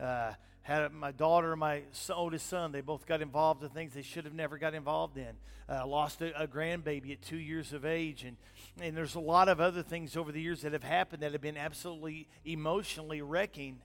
Uh, 0.00 0.32
had 0.64 0.90
my 0.92 1.12
daughter 1.12 1.52
and 1.52 1.60
my 1.60 1.82
oldest 2.10 2.46
son. 2.46 2.72
They 2.72 2.80
both 2.80 3.06
got 3.06 3.20
involved 3.20 3.62
in 3.62 3.68
things 3.68 3.92
they 3.92 4.02
should 4.02 4.24
have 4.24 4.34
never 4.34 4.56
got 4.58 4.74
involved 4.74 5.18
in. 5.18 5.36
Uh, 5.68 5.86
lost 5.86 6.22
a, 6.22 6.42
a, 6.42 6.48
grandbaby 6.48 7.12
at 7.12 7.22
two 7.22 7.38
years 7.38 7.72
of 7.72 7.84
age, 7.84 8.24
and 8.24 8.36
and 8.80 8.96
there's 8.96 9.14
a 9.14 9.20
lot 9.20 9.48
of 9.48 9.60
other 9.60 9.82
things 9.82 10.16
over 10.16 10.32
the 10.32 10.40
years 10.40 10.62
that 10.62 10.72
have 10.72 10.82
happened 10.82 11.22
that 11.22 11.32
have 11.32 11.40
been 11.40 11.56
absolutely 11.56 12.28
emotionally 12.44 13.22
wrecking 13.22 13.78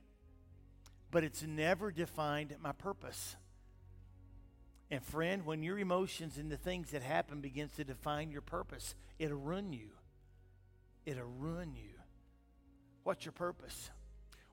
but 1.11 1.23
it's 1.23 1.43
never 1.43 1.91
defined 1.91 2.55
my 2.61 2.71
purpose. 2.71 3.35
And 4.91 5.03
friend, 5.03 5.45
when 5.45 5.61
your 5.61 5.77
emotions 5.77 6.37
and 6.37 6.51
the 6.51 6.57
things 6.57 6.91
that 6.91 7.03
happen 7.03 7.41
begins 7.41 7.73
to 7.73 7.83
define 7.83 8.31
your 8.31 8.41
purpose, 8.41 8.95
it'll 9.19 9.37
ruin 9.37 9.71
you. 9.71 9.89
it'll 11.05 11.25
ruin 11.25 11.75
you. 11.75 11.91
What's 13.03 13.25
your 13.25 13.31
purpose? 13.31 13.91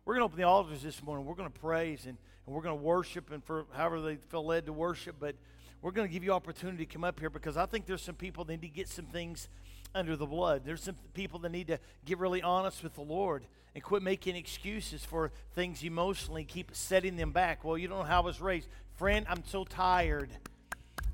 We're 0.05 0.15
going 0.15 0.21
to 0.21 0.25
open 0.27 0.39
the 0.39 0.45
altars 0.45 0.83
this 0.83 1.03
morning. 1.03 1.27
We're 1.27 1.35
going 1.35 1.51
to 1.51 1.59
praise 1.59 2.07
and, 2.07 2.17
and 2.47 2.55
we're 2.55 2.63
going 2.63 2.77
to 2.77 2.83
worship 2.83 3.33
and 3.33 3.43
for 3.43 3.67
however 3.73 4.01
they 4.01 4.17
feel 4.17 4.45
led 4.47 4.67
to 4.67 4.73
worship. 4.73 5.17
But 5.19 5.37
we're 5.83 5.91
going 5.91 6.07
to 6.07 6.13
give 6.13 6.23
you 6.23 6.33
opportunity 6.33 6.87
to 6.87 6.93
come 6.93 7.05
up 7.05 7.19
here 7.19 7.31
because 7.31 7.57
I 7.57 7.67
think 7.67 7.87
there's 7.87 8.03
some 8.03 8.15
people 8.15 8.45
that 8.45 8.53
need 8.53 8.63
to 8.63 8.69
get 8.69 8.89
some 8.89 9.07
things 9.07 9.49
under 9.97 10.15
the 10.15 10.27
blood. 10.27 10.63
There's 10.65 10.83
some 10.83 10.97
people 11.15 11.41
that 11.41 11.51
need 11.51 11.69
to 11.69 11.79
get 12.05 12.19
really 12.19 12.43
honest 12.43 12.83
with 12.83 12.95
the 12.95 13.03
Lord 13.03 13.45
and 13.75 13.83
quit 13.83 14.03
making 14.03 14.37
excuses 14.37 15.05
for 15.05 15.33
things 15.55 15.83
emotionally, 15.83 16.45
keep 16.45 16.71
setting 16.75 17.17
them 17.17 17.33
back. 17.33 17.65
Well, 17.65 17.77
you 17.77 17.89
don't 17.89 17.99
know 17.99 18.05
how 18.05 18.23
I 18.23 18.25
was 18.25 18.41
raised. 18.41 18.69
Friend, 18.97 19.27
I'm 19.29 19.45
so 19.47 19.65
tired 19.65 20.31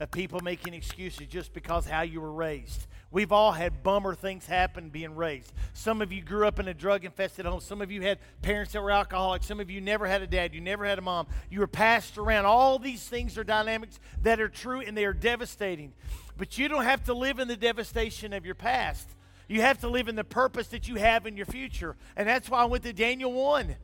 of 0.01 0.11
people 0.11 0.41
making 0.41 0.75
excuses 0.75 1.27
just 1.29 1.55
because 1.55 1.87
how 1.87 2.03
you 2.03 2.21
were 2.21 2.33
raised. 2.33 2.87
We've 3.13 3.31
all 3.31 3.53
had 3.53 3.83
bummer 3.83 4.15
things 4.15 4.47
happen 4.47 4.89
being 4.89 5.15
raised. 5.15 5.53
Some 5.75 6.01
of 6.01 6.11
you 6.13 6.23
grew 6.23 6.47
up 6.47 6.59
in 6.59 6.67
a 6.67 6.73
drug 6.73 7.05
infested 7.05 7.45
home. 7.45 7.61
Some 7.61 7.83
of 7.83 7.93
you 7.93 8.01
had 8.01 8.19
parents 8.41 8.73
that 8.73 8.83
were 8.83 8.91
alcoholics. 8.91 9.47
Some 9.47 9.61
of 9.61 9.71
you 9.71 9.83
never 9.83 10.07
had 10.07 10.23
a 10.23 10.27
dad. 10.27 10.55
You 10.55 10.63
never 10.63 10.87
had 10.87 10.99
a 10.99 11.03
mom. 11.03 11.27
You 11.51 11.61
were 11.61 11.67
passed 11.67 12.17
around. 12.17 12.47
All 12.47 12.79
these 12.79 13.07
things 13.07 13.37
are 13.37 13.45
dynamics 13.45 14.01
that 14.23 14.41
are 14.41 14.49
true 14.49 14.81
and 14.81 14.97
they 14.97 15.05
are 15.05 15.13
devastating. 15.13 15.93
But 16.39 16.57
you 16.57 16.69
don't 16.69 16.85
have 16.85 17.05
to 17.05 17.13
live 17.13 17.39
in 17.39 17.49
the 17.49 17.57
devastation 17.57 18.33
of 18.33 18.47
your 18.47 18.55
past. 18.55 19.11
You 19.47 19.61
have 19.61 19.79
to 19.81 19.89
live 19.89 20.09
in 20.09 20.17
the 20.17 20.25
purpose 20.25 20.69
that 20.69 20.89
you 20.89 20.95
have 20.97 21.27
in 21.27 21.37
your 21.37 21.45
future. 21.45 21.97
And 22.17 22.27
that's 22.27 22.49
why 22.49 22.63
I 22.63 22.65
went 22.65 22.85
to 22.85 22.95
Daniel 22.95 23.33
1. 23.33 23.77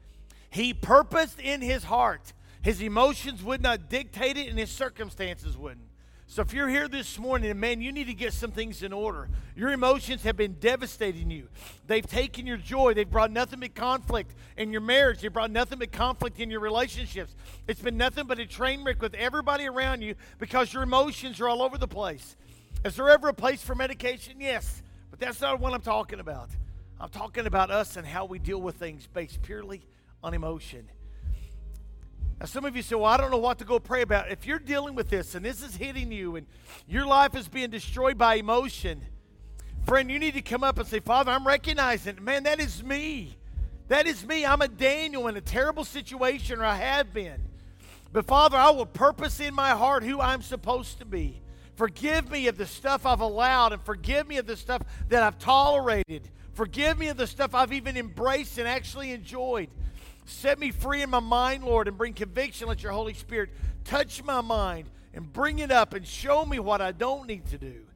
He 0.49 0.73
purposed 0.73 1.39
in 1.39 1.61
his 1.61 1.85
heart. 1.85 2.33
His 2.63 2.81
emotions 2.81 3.43
would 3.43 3.61
not 3.61 3.91
dictate 3.91 4.39
it, 4.39 4.49
and 4.49 4.59
his 4.59 4.71
circumstances 4.71 5.59
wouldn't. 5.59 5.88
So 6.31 6.43
if 6.43 6.53
you're 6.53 6.69
here 6.69 6.89
this 6.89 7.19
morning, 7.19 7.59
man, 7.59 7.81
you 7.81 7.91
need 7.91 8.07
to 8.09 8.15
get 8.15 8.35
some 8.35 8.51
things 8.51 8.83
in 8.83 8.93
order. 8.93 9.31
Your 9.57 9.73
emotions 9.73 10.25
have 10.25 10.37
been 10.37 10.57
devastating 10.61 11.31
you. 11.31 11.49
They've 11.87 12.07
taken 12.07 12.47
your 12.47 12.59
joy. 12.59 12.93
They've 12.93 13.09
brought 13.09 13.31
nothing 13.31 13.61
but 13.61 13.75
conflict 13.75 14.35
in 14.59 14.71
your 14.71 14.83
marriage. 14.83 15.23
They've 15.23 15.33
brought 15.33 15.51
nothing 15.51 15.79
but 15.79 15.91
conflict 15.91 16.39
in 16.39 16.51
your 16.51 16.61
relationships. 16.61 17.35
It's 17.67 17.81
been 17.81 17.97
nothing 17.97 18.27
but 18.27 18.39
a 18.39 18.45
train 18.45 18.85
wreck 18.85 19.01
with 19.01 19.15
everybody 19.15 19.67
around 19.67 20.03
you 20.03 20.17
because 20.39 20.75
your 20.75 20.83
emotions 20.83 21.41
are 21.41 21.49
all 21.49 21.63
over 21.63 21.79
the 21.79 21.89
place. 21.89 22.37
Is 22.85 22.97
there 22.97 23.09
ever 23.09 23.31
a 23.31 23.35
place 23.35 23.63
for 23.63 23.75
medication? 23.75 24.39
Yes. 24.39 24.83
But 25.11 25.21
that's 25.21 25.41
not 25.41 25.59
what 25.61 25.73
I'm 25.73 25.81
talking 25.81 26.21
about. 26.21 26.51
I'm 27.01 27.09
talking 27.09 27.47
about 27.47 27.71
us 27.71 27.97
and 27.97 28.07
how 28.07 28.27
we 28.27 28.39
deal 28.39 28.61
with 28.61 28.77
things 28.77 29.09
based 29.15 29.41
purely 29.41 29.81
on 30.23 30.35
emotion. 30.35 30.91
Now, 32.41 32.47
some 32.47 32.65
of 32.65 32.77
you 32.77 32.83
say, 32.83 32.95
Well, 32.95 33.07
I 33.07 33.17
don't 33.17 33.31
know 33.31 33.39
what 33.39 33.59
to 33.59 33.65
go 33.65 33.79
pray 33.79 34.03
about. 34.03 34.31
If 34.31 34.47
you're 34.47 34.59
dealing 34.59 34.95
with 34.95 35.11
this 35.11 35.35
and 35.35 35.45
this 35.45 35.63
is 35.63 35.77
hitting 35.77 36.13
you 36.13 36.37
and 36.37 36.47
your 36.87 37.05
life 37.05 37.35
is 37.35 37.49
being 37.49 37.71
destroyed 37.71 38.17
by 38.17 38.37
emotion, 38.37 39.03
friend, 39.85 40.11
you 40.11 40.19
need 40.19 40.35
to 40.35 40.43
come 40.43 40.63
up 40.63 40.79
and 40.79 40.87
say, 40.87 41.01
Father, 41.01 41.33
I'm 41.33 41.47
recognizing, 41.47 42.23
man, 42.23 42.45
that 42.45 42.61
is 42.61 42.83
me. 42.83 43.37
That 43.89 44.07
is 44.07 44.25
me. 44.27 44.45
I'm 44.45 44.63
a 44.63 44.69
Daniel 44.69 45.27
in 45.29 45.37
a 45.37 45.41
terrible 45.41 45.85
situation, 45.85 46.61
or 46.61 46.65
I 46.65 46.77
have 46.77 47.13
been. 47.13 47.43
But 48.13 48.27
Father, 48.27 48.57
I 48.57 48.71
will 48.71 48.87
purpose 48.87 49.41
in 49.41 49.55
my 49.55 49.71
heart 49.71 50.03
who 50.05 50.21
I'm 50.21 50.43
supposed 50.43 50.99
to 50.99 51.05
be. 51.05 51.41
Forgive 51.75 52.31
me 52.31 52.49
of 52.49 52.57
the 52.57 52.67
stuff 52.67 53.07
I've 53.07 53.21
allowed, 53.21 53.73
and 53.73 53.83
forgive 53.83 54.27
me 54.27 54.39
of 54.39 54.47
the 54.47 54.57
stuff 54.57 54.83
that 55.09 55.23
I've 55.23 55.39
tolerated. 55.39 56.29
Forgive 56.53 56.99
me 56.99 57.09
of 57.09 57.17
the 57.17 57.27
stuff 57.27 57.55
I've 57.55 57.73
even 57.73 57.97
embraced 57.97 58.59
and 58.59 58.67
actually 58.67 59.13
enjoyed. 59.13 59.69
Set 60.29 60.59
me 60.59 60.71
free 60.71 61.01
in 61.01 61.09
my 61.09 61.21
mind, 61.21 61.65
Lord, 61.65 61.89
and 61.89 61.97
bring 61.97 62.13
conviction. 62.13 62.69
Let 62.69 62.83
your 62.83 62.93
Holy 62.93 63.15
Spirit 63.15 63.49
touch 63.85 64.23
my 64.23 64.43
mind 64.43 64.91
and 65.15 65.33
bring 65.33 65.59
it 65.59 65.71
up 65.71 65.95
and 65.95 66.07
show 66.07 66.45
me 66.45 66.59
what 66.59 66.83
I 66.83 66.93
don't 66.93 67.27
need 67.27 67.47
to 67.47 67.57
do. 67.57 67.87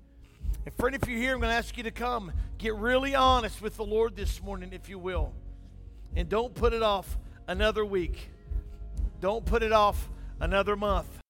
And 0.65 0.75
friend, 0.75 0.97
if 0.97 1.07
you're 1.07 1.19
here, 1.19 1.35
I'm 1.35 1.41
going 1.41 1.51
to 1.51 1.57
ask 1.57 1.77
you 1.77 1.83
to 1.83 1.91
come. 1.91 2.33
Get 2.57 2.75
really 2.77 3.15
honest 3.15 3.61
with 3.61 3.77
the 3.77 3.85
Lord 3.85 4.17
this 4.17 4.43
morning, 4.43 4.71
if 4.73 4.89
you 4.89 4.99
will. 4.99 5.35
And 6.17 6.27
don't 6.29 6.55
put 6.55 6.73
it 6.73 6.83
off 6.83 7.19
another 7.47 7.85
week. 7.85 8.31
Don't 9.21 9.45
put 9.45 9.63
it 9.63 9.73
off 9.73 10.09
another 10.41 10.75
month. 10.75 11.22